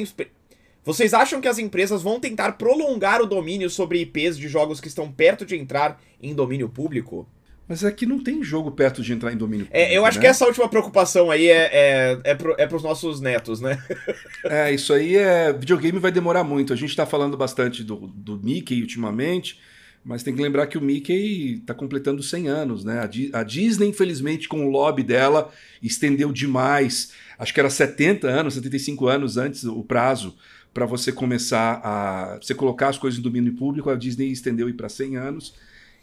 [0.85, 4.89] vocês acham que as empresas vão tentar prolongar o domínio sobre IPs de jogos que
[4.89, 7.27] estão perto de entrar em domínio público?
[7.65, 9.89] Mas aqui não tem jogo perto de entrar em domínio público.
[9.89, 10.23] É, eu acho né?
[10.23, 13.81] que essa última preocupação aí é, é, é, pro, é pros nossos netos, né?
[14.43, 15.53] é, isso aí é.
[15.53, 16.73] Videogame vai demorar muito.
[16.73, 19.61] A gente tá falando bastante do, do Mickey ultimamente,
[20.03, 22.99] mas tem que lembrar que o Mickey tá completando 100 anos, né?
[22.99, 25.51] A, a Disney, infelizmente, com o lobby dela,
[25.81, 27.13] estendeu demais.
[27.39, 30.35] Acho que era 70 anos, 75 anos antes o prazo
[30.73, 34.89] para você começar a você colocar as coisas em domínio público, a Disney estendeu para
[34.89, 35.53] 100 anos.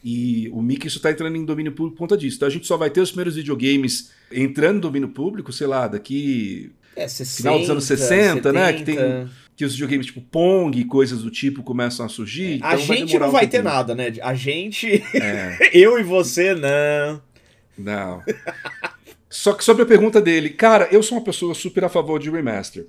[0.03, 2.37] E o Mickey isso está entrando em domínio público por conta disso.
[2.37, 5.87] Então a gente só vai ter os primeiros videogames entrando no domínio público, sei lá,
[5.87, 6.73] daqui
[7.03, 8.53] é, 60, final dos anos 60, 70.
[8.53, 8.73] né?
[8.73, 9.29] Que tem
[9.61, 12.55] que os videogames tipo Pong e coisas do tipo começam a surgir.
[12.55, 14.11] Então a gente vai não vai um ter nada, né?
[14.23, 15.05] A gente.
[15.15, 15.59] É.
[15.79, 17.21] Eu e você, não.
[17.77, 18.23] Não.
[19.29, 22.31] Só que sobre a pergunta dele, cara, eu sou uma pessoa super a favor de
[22.31, 22.87] remaster.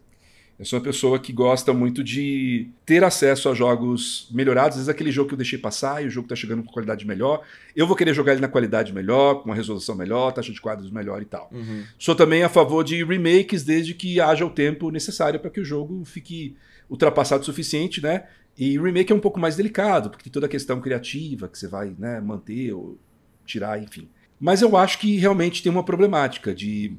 [0.61, 4.77] Eu sou uma pessoa que gosta muito de ter acesso a jogos melhorados.
[4.77, 7.03] Às vezes aquele jogo que eu deixei passar e o jogo está chegando com qualidade
[7.03, 7.41] melhor.
[7.75, 10.91] Eu vou querer jogar ele na qualidade melhor, com uma resolução melhor, taxa de quadros
[10.91, 11.49] melhor e tal.
[11.51, 11.83] Uhum.
[11.97, 15.65] Sou também a favor de remakes desde que haja o tempo necessário para que o
[15.65, 16.55] jogo fique
[16.87, 18.25] ultrapassado o suficiente, né?
[18.55, 21.67] E remake é um pouco mais delicado, porque tem toda a questão criativa que você
[21.67, 22.99] vai né, manter ou
[23.47, 24.07] tirar, enfim.
[24.39, 26.95] Mas eu acho que realmente tem uma problemática de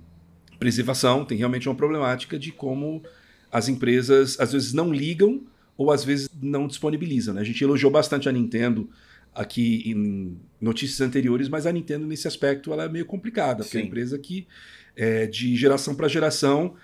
[0.58, 3.04] preservação, tem realmente uma problemática de como
[3.53, 5.42] as empresas às vezes não ligam
[5.76, 7.34] ou às vezes não disponibilizam.
[7.34, 7.42] Né?
[7.42, 8.88] A gente elogiou bastante a Nintendo
[9.34, 13.78] aqui em notícias anteriores, mas a Nintendo nesse aspecto ela é meio complicada, porque Sim.
[13.78, 14.46] é uma empresa que
[14.96, 16.74] é, de geração para geração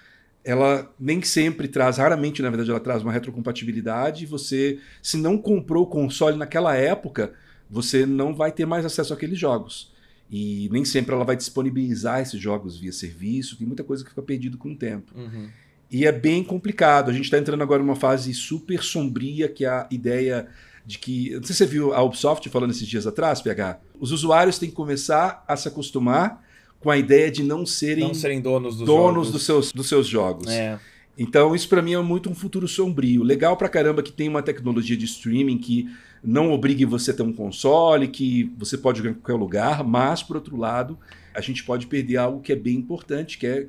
[0.45, 4.25] ela nem sempre traz, raramente na verdade ela traz uma retrocompatibilidade.
[4.27, 7.33] Você, se não comprou o console naquela época,
[7.69, 9.93] você não vai ter mais acesso àqueles jogos.
[10.31, 14.23] E nem sempre ela vai disponibilizar esses jogos via serviço, tem muita coisa que fica
[14.23, 15.13] perdido com o tempo.
[15.15, 15.49] Uhum.
[15.91, 17.11] E é bem complicado.
[17.11, 20.49] A gente está entrando agora numa fase super sombria, que é a ideia
[20.85, 21.31] de que.
[21.35, 23.81] Não sei se você viu a Ubisoft falando esses dias atrás, PH.
[23.99, 26.45] Os usuários têm que começar a se acostumar
[26.81, 30.07] com a ideia de não serem, não serem donos, dos, donos dos, seus, dos seus
[30.07, 30.47] jogos.
[30.49, 30.79] É.
[31.17, 33.25] Então, isso para mim é muito um futuro sombrio.
[33.25, 35.89] Legal pra caramba que tem uma tecnologia de streaming que
[36.23, 40.23] não obrigue você a ter um console, que você pode jogar em qualquer lugar, mas,
[40.23, 40.97] por outro lado,
[41.35, 43.67] a gente pode perder algo que é bem importante, que é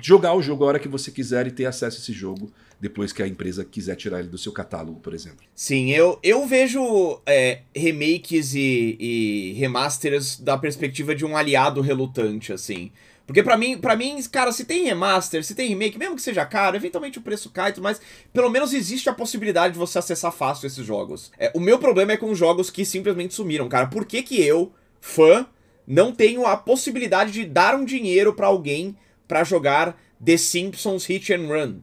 [0.00, 3.12] jogar o jogo a hora que você quiser e ter acesso a esse jogo depois
[3.12, 5.46] que a empresa quiser tirar ele do seu catálogo, por exemplo.
[5.54, 12.52] Sim, eu, eu vejo é, remakes e, e remasters da perspectiva de um aliado relutante,
[12.52, 12.90] assim.
[13.26, 16.44] Porque para mim, para mim, cara, se tem remaster, se tem remake, mesmo que seja
[16.44, 18.00] caro, eventualmente o preço cai, mas
[18.32, 21.32] pelo menos existe a possibilidade de você acessar fácil esses jogos.
[21.38, 23.86] É, o meu problema é com jogos que simplesmente sumiram, cara.
[23.86, 25.46] Por que que eu, fã,
[25.86, 28.94] não tenho a possibilidade de dar um dinheiro para alguém
[29.26, 31.80] para jogar The Simpsons Hit and Run.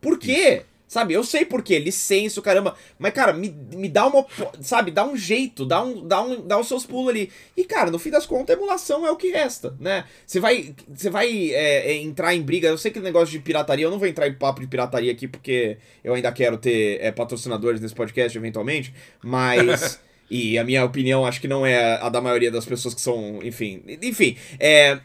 [0.00, 0.64] Por quê?
[0.92, 2.76] Sabe, eu sei por quê, licença, caramba.
[2.98, 4.26] Mas, cara, me, me dá uma.
[4.60, 7.30] Sabe, dá um jeito, dá, um, dá, um, dá os seus pulos ali.
[7.56, 10.04] E, cara, no fim das contas, a emulação é o que resta, né?
[10.26, 12.68] Você vai, você vai é, é, entrar em briga.
[12.68, 15.10] Eu sei que o negócio de pirataria, eu não vou entrar em papo de pirataria
[15.10, 18.92] aqui, porque eu ainda quero ter é, patrocinadores nesse podcast eventualmente.
[19.22, 19.98] Mas.
[20.30, 23.40] e a minha opinião acho que não é a da maioria das pessoas que são.
[23.42, 23.82] Enfim.
[24.02, 24.36] Enfim.
[24.60, 25.00] É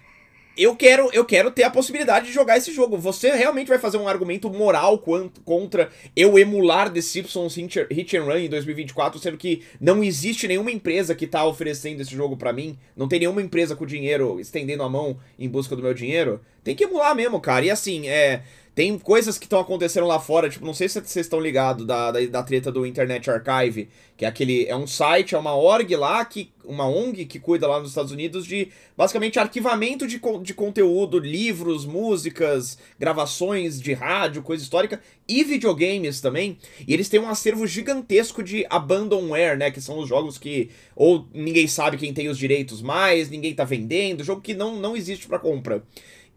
[0.57, 2.97] eu quero, eu quero ter a possibilidade de jogar esse jogo.
[2.97, 5.01] Você realmente vai fazer um argumento moral
[5.45, 10.71] contra eu emular The Simpsons Hit and Run em 2024, sendo que não existe nenhuma
[10.71, 12.77] empresa que tá oferecendo esse jogo para mim?
[12.95, 16.41] Não tem nenhuma empresa com dinheiro estendendo a mão em busca do meu dinheiro?
[16.63, 17.65] Tem que emular mesmo, cara.
[17.65, 18.41] E assim, é.
[18.77, 22.11] Tem coisas que estão acontecendo lá fora, tipo, não sei se vocês estão ligados da,
[22.11, 24.67] da, da, treta do Internet Archive, que é aquele.
[24.67, 28.11] É um site, é uma org lá, que, uma ONG que cuida lá nos Estados
[28.11, 35.43] Unidos de basicamente arquivamento de, de conteúdo, livros, músicas, gravações de rádio, coisa histórica, e
[35.43, 36.59] videogames também.
[36.87, 39.71] E eles têm um acervo gigantesco de abandonware, né?
[39.71, 43.63] Que são os jogos que ou ninguém sabe quem tem os direitos mais, ninguém tá
[43.63, 45.83] vendendo, jogo que não, não existe para compra.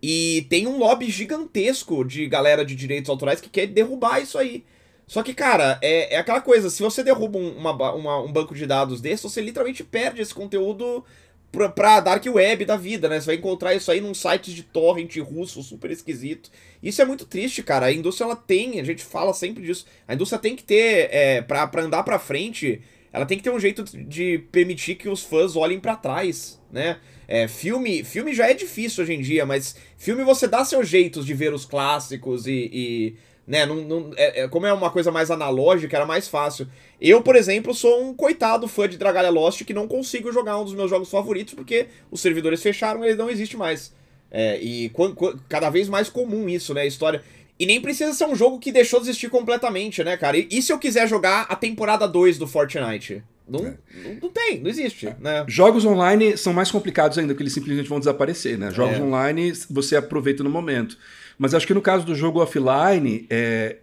[0.03, 4.65] E tem um lobby gigantesco de galera de direitos autorais que quer derrubar isso aí.
[5.07, 8.55] Só que, cara, é, é aquela coisa, se você derruba um, uma, uma, um banco
[8.55, 11.05] de dados desse, você literalmente perde esse conteúdo
[11.51, 13.21] pra, pra Dark Web da vida, né?
[13.21, 16.51] Você vai encontrar isso aí num site de torrent russo super esquisito.
[16.83, 17.87] Isso é muito triste, cara.
[17.87, 21.43] A indústria, ela tem, a gente fala sempre disso, a indústria tem que ter, é,
[21.43, 22.81] pra, pra andar pra frente,
[23.13, 26.99] ela tem que ter um jeito de permitir que os fãs olhem para trás, né?
[27.31, 31.25] É, filme, filme já é difícil hoje em dia, mas filme você dá seus jeitos
[31.25, 32.69] de ver os clássicos e.
[32.73, 33.15] e
[33.47, 36.67] né, não, não, é, é, como é uma coisa mais analógica, era mais fácil.
[37.01, 40.65] Eu, por exemplo, sou um coitado fã de Dragalia Lost que não consigo jogar um
[40.65, 43.95] dos meus jogos favoritos porque os servidores fecharam e ele não existe mais.
[44.29, 44.91] É, e
[45.49, 46.83] cada vez mais comum isso, né?
[46.83, 47.23] A história.
[47.61, 50.37] E nem precisa ser um jogo que deixou de existir completamente, né, cara?
[50.37, 53.23] E, e se eu quiser jogar a temporada 2 do Fortnite?
[53.51, 53.75] Não, é.
[54.05, 55.09] não, não, tem, não existe.
[55.09, 55.17] É.
[55.21, 55.45] Né?
[55.49, 58.71] Jogos online são mais complicados ainda, porque eles simplesmente vão desaparecer, né?
[58.71, 59.03] Jogos é.
[59.03, 60.97] online você aproveita no momento.
[61.39, 63.79] Mas acho que no caso do jogo offline, é,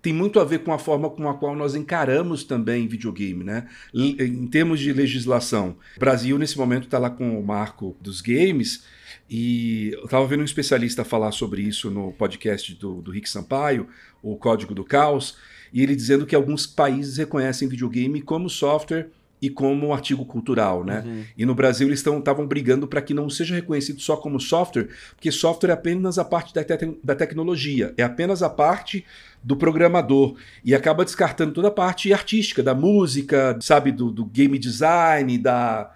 [0.00, 3.68] tem muito a ver com a forma com a qual nós encaramos também videogame, né?
[3.92, 5.76] Em termos de legislação.
[5.96, 8.84] O Brasil, nesse momento, está lá com o marco dos games.
[9.28, 13.88] E eu estava vendo um especialista falar sobre isso no podcast do, do Rick Sampaio,
[14.22, 15.36] o Código do Caos
[15.72, 19.08] e ele dizendo que alguns países reconhecem videogame como software
[19.42, 21.02] e como artigo cultural, né?
[21.04, 21.24] Uhum.
[21.36, 25.32] E no Brasil eles estavam brigando para que não seja reconhecido só como software, porque
[25.32, 29.04] software é apenas a parte da, te da tecnologia, é apenas a parte
[29.42, 34.58] do programador e acaba descartando toda a parte artística, da música, sabe, do, do game
[34.58, 35.90] design, da,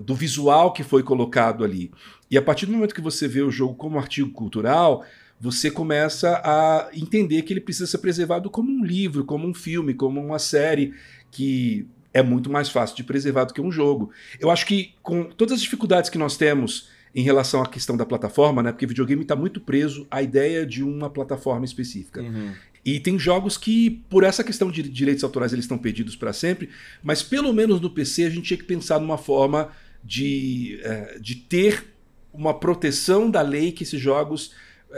[0.00, 1.90] do visual que foi colocado ali.
[2.30, 5.04] E a partir do momento que você vê o jogo como artigo cultural,
[5.40, 9.94] você começa a entender que ele precisa ser preservado como um livro, como um filme,
[9.94, 10.94] como uma série
[11.30, 14.10] que é muito mais fácil de preservar do que um jogo.
[14.38, 18.06] Eu acho que com todas as dificuldades que nós temos em relação à questão da
[18.06, 18.72] plataforma, né?
[18.72, 22.20] Porque videogame está muito preso à ideia de uma plataforma específica.
[22.22, 22.52] Uhum.
[22.84, 26.68] E tem jogos que, por essa questão de direitos autorais, eles estão perdidos para sempre,
[27.02, 29.70] mas pelo menos no PC a gente tinha que pensar numa forma
[30.02, 31.94] de, é, de ter
[32.32, 34.52] uma proteção da lei que esses jogos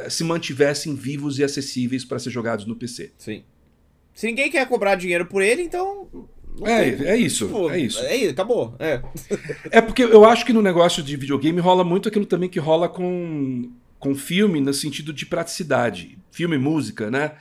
[0.09, 3.12] se mantivessem vivos e acessíveis para ser jogados no PC.
[3.18, 3.42] Sim.
[4.14, 6.09] Se ninguém quer cobrar dinheiro por ele, então
[6.64, 8.01] é, é isso, tipo, é isso.
[8.01, 8.74] É acabou.
[8.78, 9.03] É.
[9.70, 12.88] é porque eu acho que no negócio de videogame rola muito aquilo também que rola
[12.88, 16.18] com, com filme no sentido de praticidade.
[16.30, 17.32] Filme e música, né?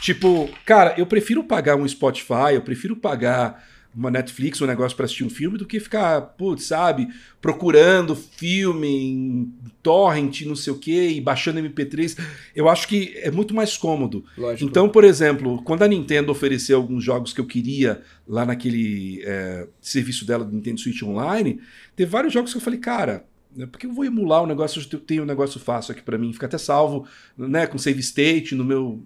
[0.00, 3.62] Tipo, cara, eu prefiro pagar um Spotify, eu prefiro pagar
[3.94, 7.08] uma Netflix, um negócio para assistir um filme, do que ficar, putz, sabe,
[7.40, 12.18] procurando filme em torrent, não sei o quê, e baixando MP3.
[12.56, 14.24] Eu acho que é muito mais cômodo.
[14.36, 14.68] Lógico.
[14.68, 19.66] Então, por exemplo, quando a Nintendo ofereceu alguns jogos que eu queria lá naquele é,
[19.80, 21.60] serviço dela do Nintendo Switch Online,
[21.94, 25.00] teve vários jogos que eu falei, cara, né, porque eu vou emular o negócio, eu
[25.00, 28.64] tenho um negócio fácil aqui para mim, fica até salvo, né, com save state no
[28.64, 29.02] meu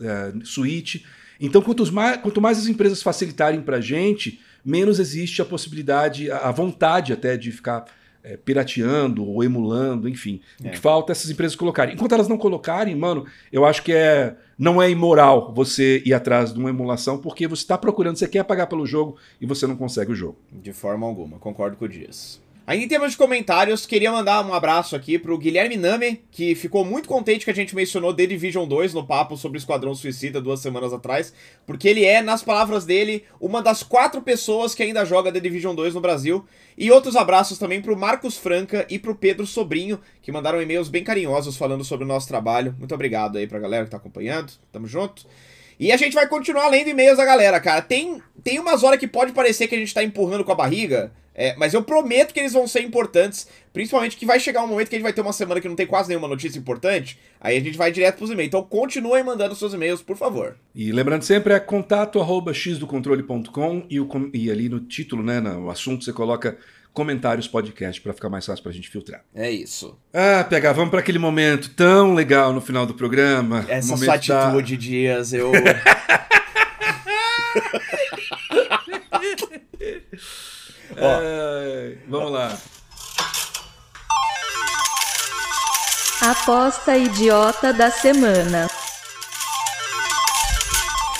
[0.00, 1.02] é, Switch.
[1.40, 6.30] Então, quanto mais, quanto mais as empresas facilitarem para a gente, menos existe a possibilidade,
[6.30, 7.86] a vontade até de ficar
[8.22, 10.40] é, pirateando ou emulando, enfim.
[10.62, 10.68] É.
[10.68, 11.94] O que falta é essas empresas colocarem.
[11.94, 16.52] Enquanto elas não colocarem, mano, eu acho que é não é imoral você ir atrás
[16.52, 19.74] de uma emulação, porque você está procurando, você quer pagar pelo jogo e você não
[19.74, 20.36] consegue o jogo.
[20.52, 22.38] De forma alguma, concordo com o Dias.
[22.66, 26.84] Ainda em termos de comentários, queria mandar um abraço aqui pro Guilherme Name, que ficou
[26.84, 30.60] muito contente que a gente mencionou The Division 2 no papo sobre Esquadrão Suicida duas
[30.60, 31.32] semanas atrás,
[31.66, 35.74] porque ele é, nas palavras dele, uma das quatro pessoas que ainda joga The Division
[35.74, 36.46] 2 no Brasil.
[36.78, 41.02] E outros abraços também pro Marcos Franca e pro Pedro Sobrinho, que mandaram e-mails bem
[41.02, 42.74] carinhosos falando sobre o nosso trabalho.
[42.78, 44.52] Muito obrigado aí pra galera que tá acompanhando.
[44.70, 45.26] Tamo junto.
[45.78, 47.80] E a gente vai continuar lendo e-mails da galera, cara.
[47.80, 51.10] Tem, tem umas horas que pode parecer que a gente tá empurrando com a barriga,
[51.40, 54.90] é, mas eu prometo que eles vão ser importantes, principalmente que vai chegar um momento
[54.90, 57.56] que a gente vai ter uma semana que não tem quase nenhuma notícia importante, aí
[57.56, 58.48] a gente vai direto pros e-mails.
[58.48, 60.58] Então continuem mandando seus e-mails, por favor.
[60.74, 63.96] E lembrando sempre, é contato arroba xdocontrole.com e,
[64.34, 66.58] e ali no título, né, no assunto, você coloca
[66.92, 69.22] comentários podcast para ficar mais fácil para a gente filtrar.
[69.34, 69.96] É isso.
[70.12, 73.64] Ah, PH, vamos para aquele momento tão legal no final do programa.
[73.66, 74.82] Essa sua atitude, da...
[74.82, 75.52] Dias, eu...
[81.02, 82.58] É, vamos lá.
[86.20, 88.68] Aposta idiota da semana.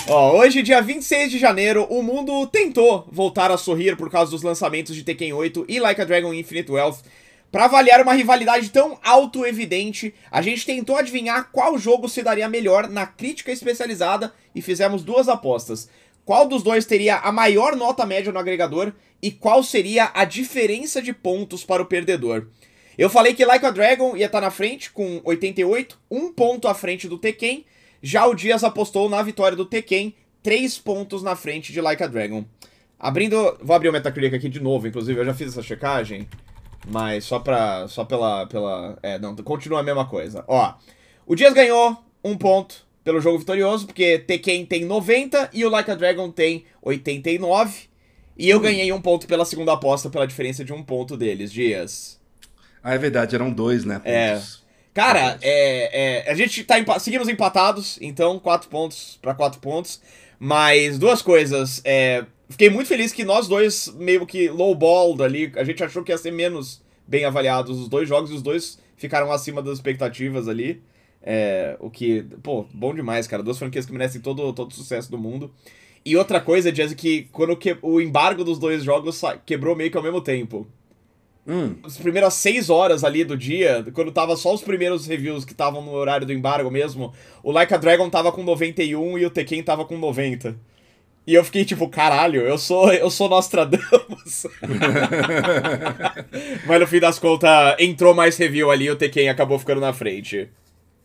[0.07, 4.43] Ó, hoje, dia 26 de janeiro, o mundo tentou voltar a sorrir por causa dos
[4.43, 6.99] lançamentos de Tekken 8 e Like a Dragon Infinite Wealth.
[7.51, 12.87] Para avaliar uma rivalidade tão auto-evidente, a gente tentou adivinhar qual jogo se daria melhor
[12.87, 15.89] na crítica especializada e fizemos duas apostas.
[16.23, 21.01] Qual dos dois teria a maior nota média no agregador e qual seria a diferença
[21.01, 22.47] de pontos para o perdedor.
[22.97, 26.67] Eu falei que Like a Dragon ia estar tá na frente com 88, um ponto
[26.67, 27.65] à frente do Tekken.
[28.01, 30.13] Já o Dias apostou na vitória do Tekken,
[30.43, 32.43] três pontos na frente de Like a Dragon.
[32.99, 36.27] Abrindo, vou abrir o Metacritic aqui de novo, inclusive eu já fiz essa checagem,
[36.87, 40.43] mas só pra, só pela, pela, é, não, continua a mesma coisa.
[40.47, 40.75] Ó,
[41.25, 45.89] o Dias ganhou um ponto pelo jogo vitorioso, porque Tekken tem 90 e o Like
[45.89, 47.90] a Dragon tem 89.
[48.37, 52.19] E eu ganhei um ponto pela segunda aposta, pela diferença de um ponto deles, Dias.
[52.83, 54.01] Ah, é verdade, eram dois, né?
[54.03, 54.33] É.
[54.33, 54.55] Pontos.
[54.57, 54.61] É.
[54.93, 60.01] Cara, é, é, a gente tá empa seguimos empatados, então quatro pontos para quatro pontos.
[60.37, 61.81] Mas duas coisas.
[61.85, 66.11] É, fiquei muito feliz que nós dois, meio que lowballed ali, a gente achou que
[66.11, 70.47] ia ser menos bem avaliados os dois jogos e os dois ficaram acima das expectativas
[70.47, 70.81] ali.
[71.23, 73.43] É, o que, pô, bom demais, cara.
[73.43, 75.53] Duas franquias que merecem todo, todo o sucesso do mundo.
[76.03, 79.97] E outra coisa, Jazz, que quando que, o embargo dos dois jogos quebrou meio que
[79.97, 80.67] ao mesmo tempo.
[81.47, 81.75] Hum.
[81.83, 85.81] As primeiras seis horas ali do dia, quando tava só os primeiros reviews que estavam
[85.81, 89.63] no horário do embargo mesmo, o Like a Dragon tava com 91 e o Tekken
[89.63, 90.55] tava com 90.
[91.25, 94.47] E eu fiquei tipo, caralho, eu sou, eu sou Nostradamus.
[96.65, 99.93] Mas no fim das contas, entrou mais review ali e o Tekken acabou ficando na
[99.93, 100.49] frente.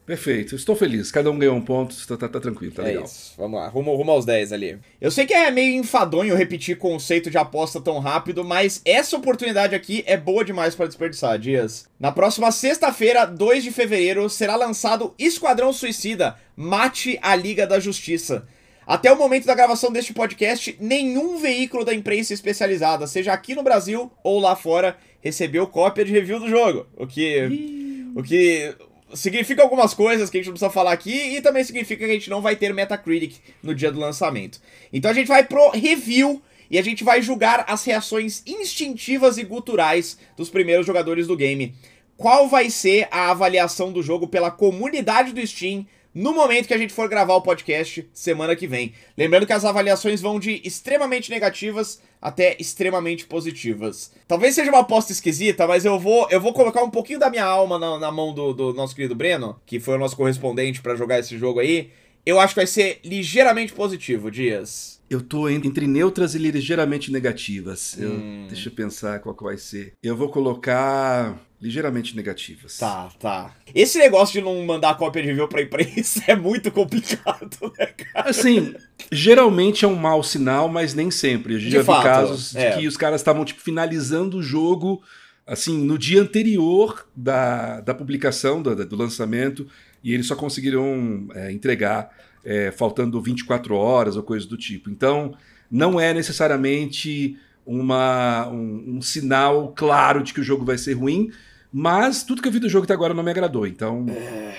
[0.06, 1.10] Perfeito, estou feliz.
[1.10, 3.04] Cada um ganhou um ponto, tá, tá, tá tranquilo, tá é legal.
[3.04, 3.34] Isso.
[3.36, 4.78] Vamos lá, rumo, rumo aos 10 ali.
[5.00, 9.74] Eu sei que é meio enfadonho repetir conceito de aposta tão rápido, mas essa oportunidade
[9.74, 11.88] aqui é boa demais para desperdiçar, Dias.
[11.98, 18.46] Na próxima sexta-feira, 2 de fevereiro, será lançado Esquadrão Suicida Mate a Liga da Justiça.
[18.86, 23.64] Até o momento da gravação deste podcast, nenhum veículo da imprensa especializada, seja aqui no
[23.64, 26.86] Brasil ou lá fora, recebeu cópia de review do jogo.
[26.96, 28.12] O que.
[28.14, 28.74] O que
[29.14, 32.14] significa algumas coisas que a gente não precisa falar aqui e também significa que a
[32.14, 34.60] gente não vai ter Metacritic no dia do lançamento.
[34.92, 39.44] Então a gente vai pro review e a gente vai julgar as reações instintivas e
[39.44, 41.74] guturais dos primeiros jogadores do game.
[42.16, 45.86] Qual vai ser a avaliação do jogo pela comunidade do Steam
[46.16, 48.94] no momento que a gente for gravar o podcast semana que vem.
[49.18, 54.10] Lembrando que as avaliações vão de extremamente negativas até extremamente positivas.
[54.26, 57.44] Talvez seja uma aposta esquisita, mas eu vou eu vou colocar um pouquinho da minha
[57.44, 60.96] alma na, na mão do, do, nosso querido Breno, que foi o nosso correspondente para
[60.96, 61.90] jogar esse jogo aí.
[62.24, 64.95] Eu acho que vai ser ligeiramente positivo, Dias.
[65.08, 67.96] Eu tô entre neutras e ligeiramente negativas.
[67.98, 68.46] Eu, hum.
[68.48, 69.92] Deixa eu pensar qual que vai ser.
[70.02, 72.76] Eu vou colocar ligeiramente negativas.
[72.76, 73.54] Tá, tá.
[73.74, 78.30] Esse negócio de não mandar cópia de review pra imprensa é muito complicado, né, cara?
[78.30, 78.74] Assim,
[79.10, 81.54] geralmente é um mau sinal, mas nem sempre.
[81.54, 82.70] Eu já vi casos é.
[82.70, 85.02] de que os caras estavam, tipo, finalizando o jogo,
[85.46, 89.66] assim, no dia anterior da, da publicação, do, do lançamento,
[90.02, 92.10] e eles só conseguiram é, entregar
[92.46, 94.88] é, faltando 24 horas ou coisa do tipo.
[94.88, 95.34] Então,
[95.68, 97.36] não é necessariamente
[97.66, 101.32] uma, um, um, sinal claro de que o jogo vai ser ruim,
[101.72, 104.06] mas tudo que eu vi do jogo até agora não me agradou, então.
[104.08, 104.56] É,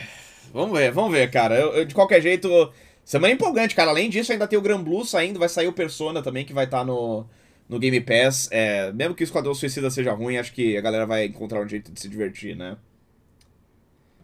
[0.53, 1.57] vamos ver, vamos ver, cara.
[1.57, 2.71] Eu, eu, de qualquer jeito,
[3.05, 3.89] semana empolgante, cara.
[3.89, 6.65] Além disso, ainda tem o Gran Blue saindo, vai sair o Persona também, que vai
[6.65, 7.25] estar tá no,
[7.69, 8.49] no Game Pass.
[8.51, 11.67] É, mesmo que o Esquadrão Suicida seja ruim, acho que a galera vai encontrar um
[11.67, 12.75] jeito de se divertir, né?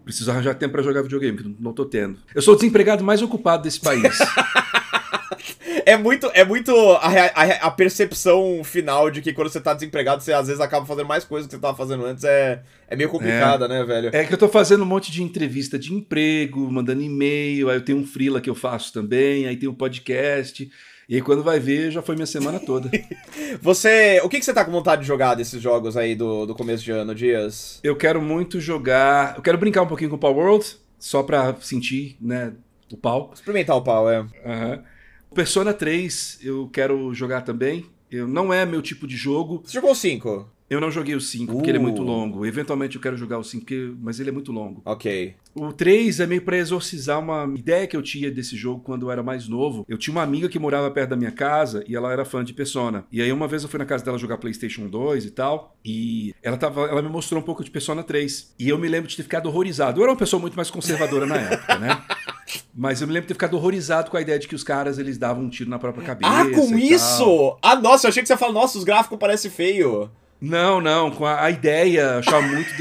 [0.04, 2.20] Preciso arranjar tempo para jogar videogame, que não tô tendo.
[2.36, 4.18] Eu sou o desempregado mais ocupado desse país.
[5.86, 10.22] é muito, é muito a, a, a, percepção final de que quando você tá desempregado,
[10.22, 12.24] você às vezes acaba fazendo mais coisas que você tava fazendo antes.
[12.24, 14.10] É, é meio complicada, é, né, velho?
[14.14, 17.86] É que eu tô fazendo um monte de entrevista de emprego, mandando e-mail, aí eu
[17.86, 20.70] tenho um freela que eu faço também, aí tem um podcast.
[21.14, 22.90] E aí quando vai ver, já foi minha semana toda.
[23.62, 24.20] você.
[24.24, 26.84] O que, que você tá com vontade de jogar desses jogos aí do, do começo
[26.84, 27.80] de ano, Dias?
[27.84, 29.36] Eu quero muito jogar.
[29.36, 30.66] Eu quero brincar um pouquinho com o Power World,
[30.98, 32.54] só pra sentir, né,
[32.92, 33.30] o pau.
[33.32, 34.22] Experimentar o pau, é.
[34.22, 34.82] Uhum.
[35.36, 37.86] Persona 3 eu quero jogar também.
[38.10, 39.62] Eu, não é meu tipo de jogo.
[39.64, 40.50] Você jogou o 5?
[40.74, 41.56] Eu não joguei o 5, uh.
[41.56, 42.06] porque ele é muito uh.
[42.06, 42.46] longo.
[42.46, 43.66] Eventualmente eu quero jogar o 5,
[44.02, 44.82] mas ele é muito longo.
[44.84, 45.36] Ok.
[45.54, 49.12] O 3 é meio pra exorcizar uma ideia que eu tinha desse jogo quando eu
[49.12, 49.86] era mais novo.
[49.88, 52.54] Eu tinha uma amiga que morava perto da minha casa e ela era fã de
[52.54, 53.06] Persona.
[53.12, 56.34] E aí uma vez eu fui na casa dela jogar PlayStation 2 e tal, e
[56.42, 58.56] ela tava, ela me mostrou um pouco de Persona 3.
[58.58, 60.00] E eu me lembro de ter ficado horrorizado.
[60.00, 62.02] Eu era uma pessoa muito mais conservadora na época, né?
[62.76, 64.98] Mas eu me lembro de ter ficado horrorizado com a ideia de que os caras
[64.98, 66.32] eles davam um tiro na própria cabeça.
[66.32, 67.24] Ah, com isso?
[67.26, 67.60] Tal.
[67.62, 70.10] Ah, nossa, eu achei que você ia falar, nossa, os gráficos parecem feio.
[70.44, 72.76] Não, não, com a, a ideia, achava muito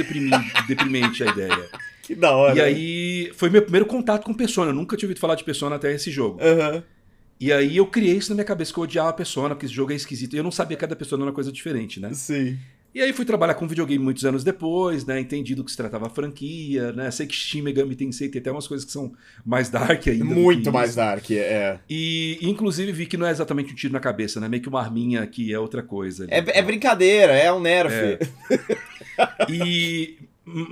[0.67, 1.69] deprimente a ideia.
[2.03, 2.57] Que da hora.
[2.57, 4.71] E aí foi meu primeiro contato com Persona.
[4.71, 6.41] Eu nunca tinha ouvido falar de Persona até esse jogo.
[6.43, 6.83] Uhum.
[7.39, 9.75] E aí eu criei isso na minha cabeça que eu odiava a Persona, porque esse
[9.75, 10.35] jogo é esquisito.
[10.35, 12.13] E eu não sabia que cada Persona era uma coisa diferente, né?
[12.13, 12.59] Sim.
[12.95, 15.19] E aí fui trabalhar com videogame muitos anos depois, né?
[15.19, 17.11] Entendi do que se tratava a franquia, né?
[17.11, 19.13] Sei que Shin Megami Tensei tem até umas coisas que são
[19.45, 20.25] mais dark ainda.
[20.25, 21.81] Muito mais dark, é.
[21.89, 24.49] E inclusive vi que não é exatamente um tiro na cabeça, né?
[24.49, 26.27] Meio que uma arminha aqui é outra coisa.
[26.29, 27.95] É, é, brincadeira, é um nerf.
[27.95, 28.19] É.
[29.49, 30.19] e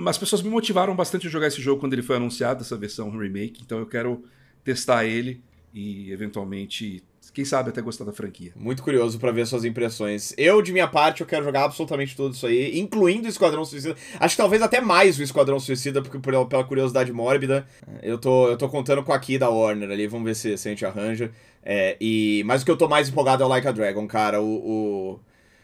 [0.05, 3.09] as pessoas me motivaram bastante a jogar esse jogo quando ele foi anunciado, essa versão
[3.17, 4.23] remake, então eu quero
[4.63, 5.41] testar ele
[5.73, 7.03] e eventualmente
[7.33, 8.51] quem sabe até gostar da franquia.
[8.55, 10.33] Muito curioso para ver suas impressões.
[10.37, 13.95] Eu, de minha parte, eu quero jogar absolutamente tudo isso aí, incluindo o Esquadrão Suicida.
[14.19, 17.65] Acho que talvez até mais o Esquadrão Suicida, porque pela, pela curiosidade mórbida.
[18.03, 20.67] Eu tô, eu tô contando com a Key da Warner ali, vamos ver se, se
[20.67, 21.31] a gente arranja.
[21.63, 24.41] É, e, mas o que eu tô mais empolgado é o Like a Dragon, cara.
[24.41, 25.19] O, o,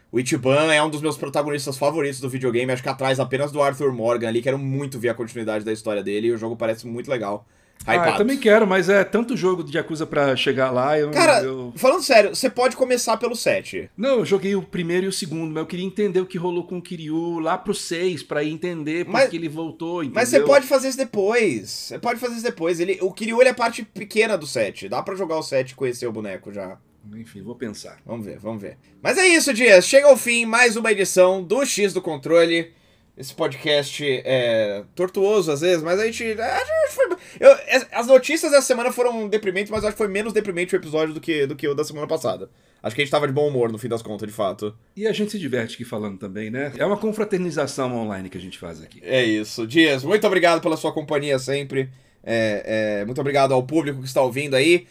[0.10, 3.62] o Ichiban é um dos meus protagonistas favoritos do videogame, acho que atrás apenas do
[3.62, 4.42] Arthur Morgan ali.
[4.42, 7.46] Quero muito ver a continuidade da história dele e o jogo parece muito legal.
[7.86, 11.00] Ah, eu também quero, mas é tanto jogo de Yakuza pra chegar lá.
[11.00, 11.72] Eu, Cara, eu...
[11.76, 13.90] falando sério, você pode começar pelo 7.
[13.96, 16.66] Não, eu joguei o primeiro e o segundo, mas eu queria entender o que rolou
[16.66, 20.04] com o Kiryu lá pro 6, pra ir entender por mas, ele voltou.
[20.04, 20.16] Entendeu?
[20.16, 21.70] Mas você pode fazer isso depois.
[21.70, 22.80] Você pode fazer isso depois.
[22.80, 24.90] Ele, o Kiryu ele é parte pequena do 7.
[24.90, 26.78] Dá pra jogar o 7 e conhecer o boneco já.
[27.16, 28.00] Enfim, vou pensar.
[28.06, 28.78] Vamos ver, vamos ver.
[29.02, 29.86] Mas é isso, Dias.
[29.88, 32.74] Chega ao fim mais uma edição do X do Controle
[33.18, 36.24] esse podcast é tortuoso às vezes, mas a gente.
[36.24, 37.06] A gente foi,
[37.40, 37.58] eu,
[37.92, 41.20] as notícias dessa semana foram deprimentes, mas acho que foi menos deprimente o episódio do
[41.20, 42.48] que, do que o da semana passada.
[42.82, 44.78] Acho que a gente tava de bom humor no fim das contas, de fato.
[44.96, 46.72] E a gente se diverte aqui falando também, né?
[46.78, 49.02] É uma confraternização online que a gente faz aqui.
[49.04, 49.66] É isso.
[49.66, 51.90] Dias, muito obrigado pela sua companhia sempre.
[52.24, 54.86] É, é, muito obrigado ao público que está ouvindo aí.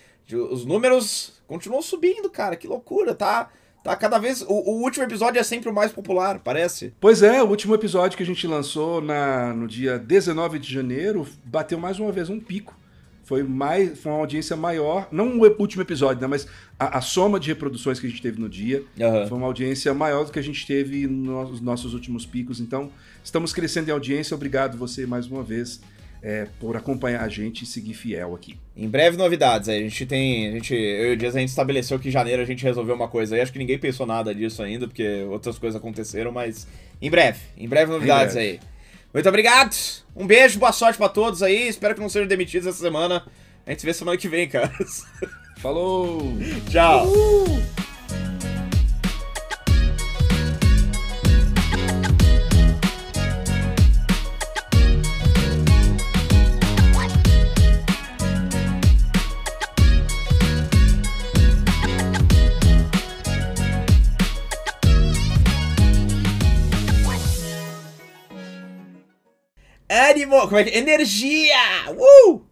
[0.51, 2.57] Os números continuam subindo, cara.
[2.57, 3.51] Que loucura, tá?
[3.87, 4.43] Tá cada vez.
[4.43, 6.93] O, o, último episódio é sempre o mais popular, parece.
[7.01, 11.27] Pois é, o último episódio que a gente lançou na, no dia 19 de janeiro
[11.45, 12.77] bateu mais uma vez um pico.
[13.23, 16.47] Foi, mais, foi uma audiência maior, não o último episódio, né, mas
[16.79, 19.27] a, a soma de reproduções que a gente teve no dia uhum.
[19.27, 22.61] foi uma audiência maior do que a gente teve nos nossos últimos picos.
[22.61, 22.89] Então,
[23.25, 24.33] estamos crescendo em audiência.
[24.33, 25.81] Obrigado você mais uma vez
[26.23, 28.59] é, por acompanhar a gente e seguir fiel aqui.
[28.77, 29.79] Em breve novidades aí.
[29.79, 30.49] A gente tem.
[30.49, 32.95] A gente, eu e o Dias a gente estabeleceu que em janeiro a gente resolveu
[32.95, 33.41] uma coisa aí.
[33.41, 36.67] Acho que ninguém pensou nada disso ainda, porque outras coisas aconteceram, mas
[37.01, 37.39] em breve.
[37.57, 38.51] Em breve novidades Em breve.
[38.53, 38.61] aí.
[39.15, 39.75] Muito obrigado.
[40.15, 41.69] Um beijo, boa sorte pra todos aí.
[41.69, 43.25] Espero que não sejam demitidos essa semana.
[43.67, 44.71] A gente se vê semana que vem, cara.
[45.59, 46.21] Falou!
[46.71, 47.07] Tchau.
[70.17, 70.41] Ânimo!
[70.49, 70.77] Como é que.
[70.77, 71.91] Energia!
[71.91, 72.46] Uh!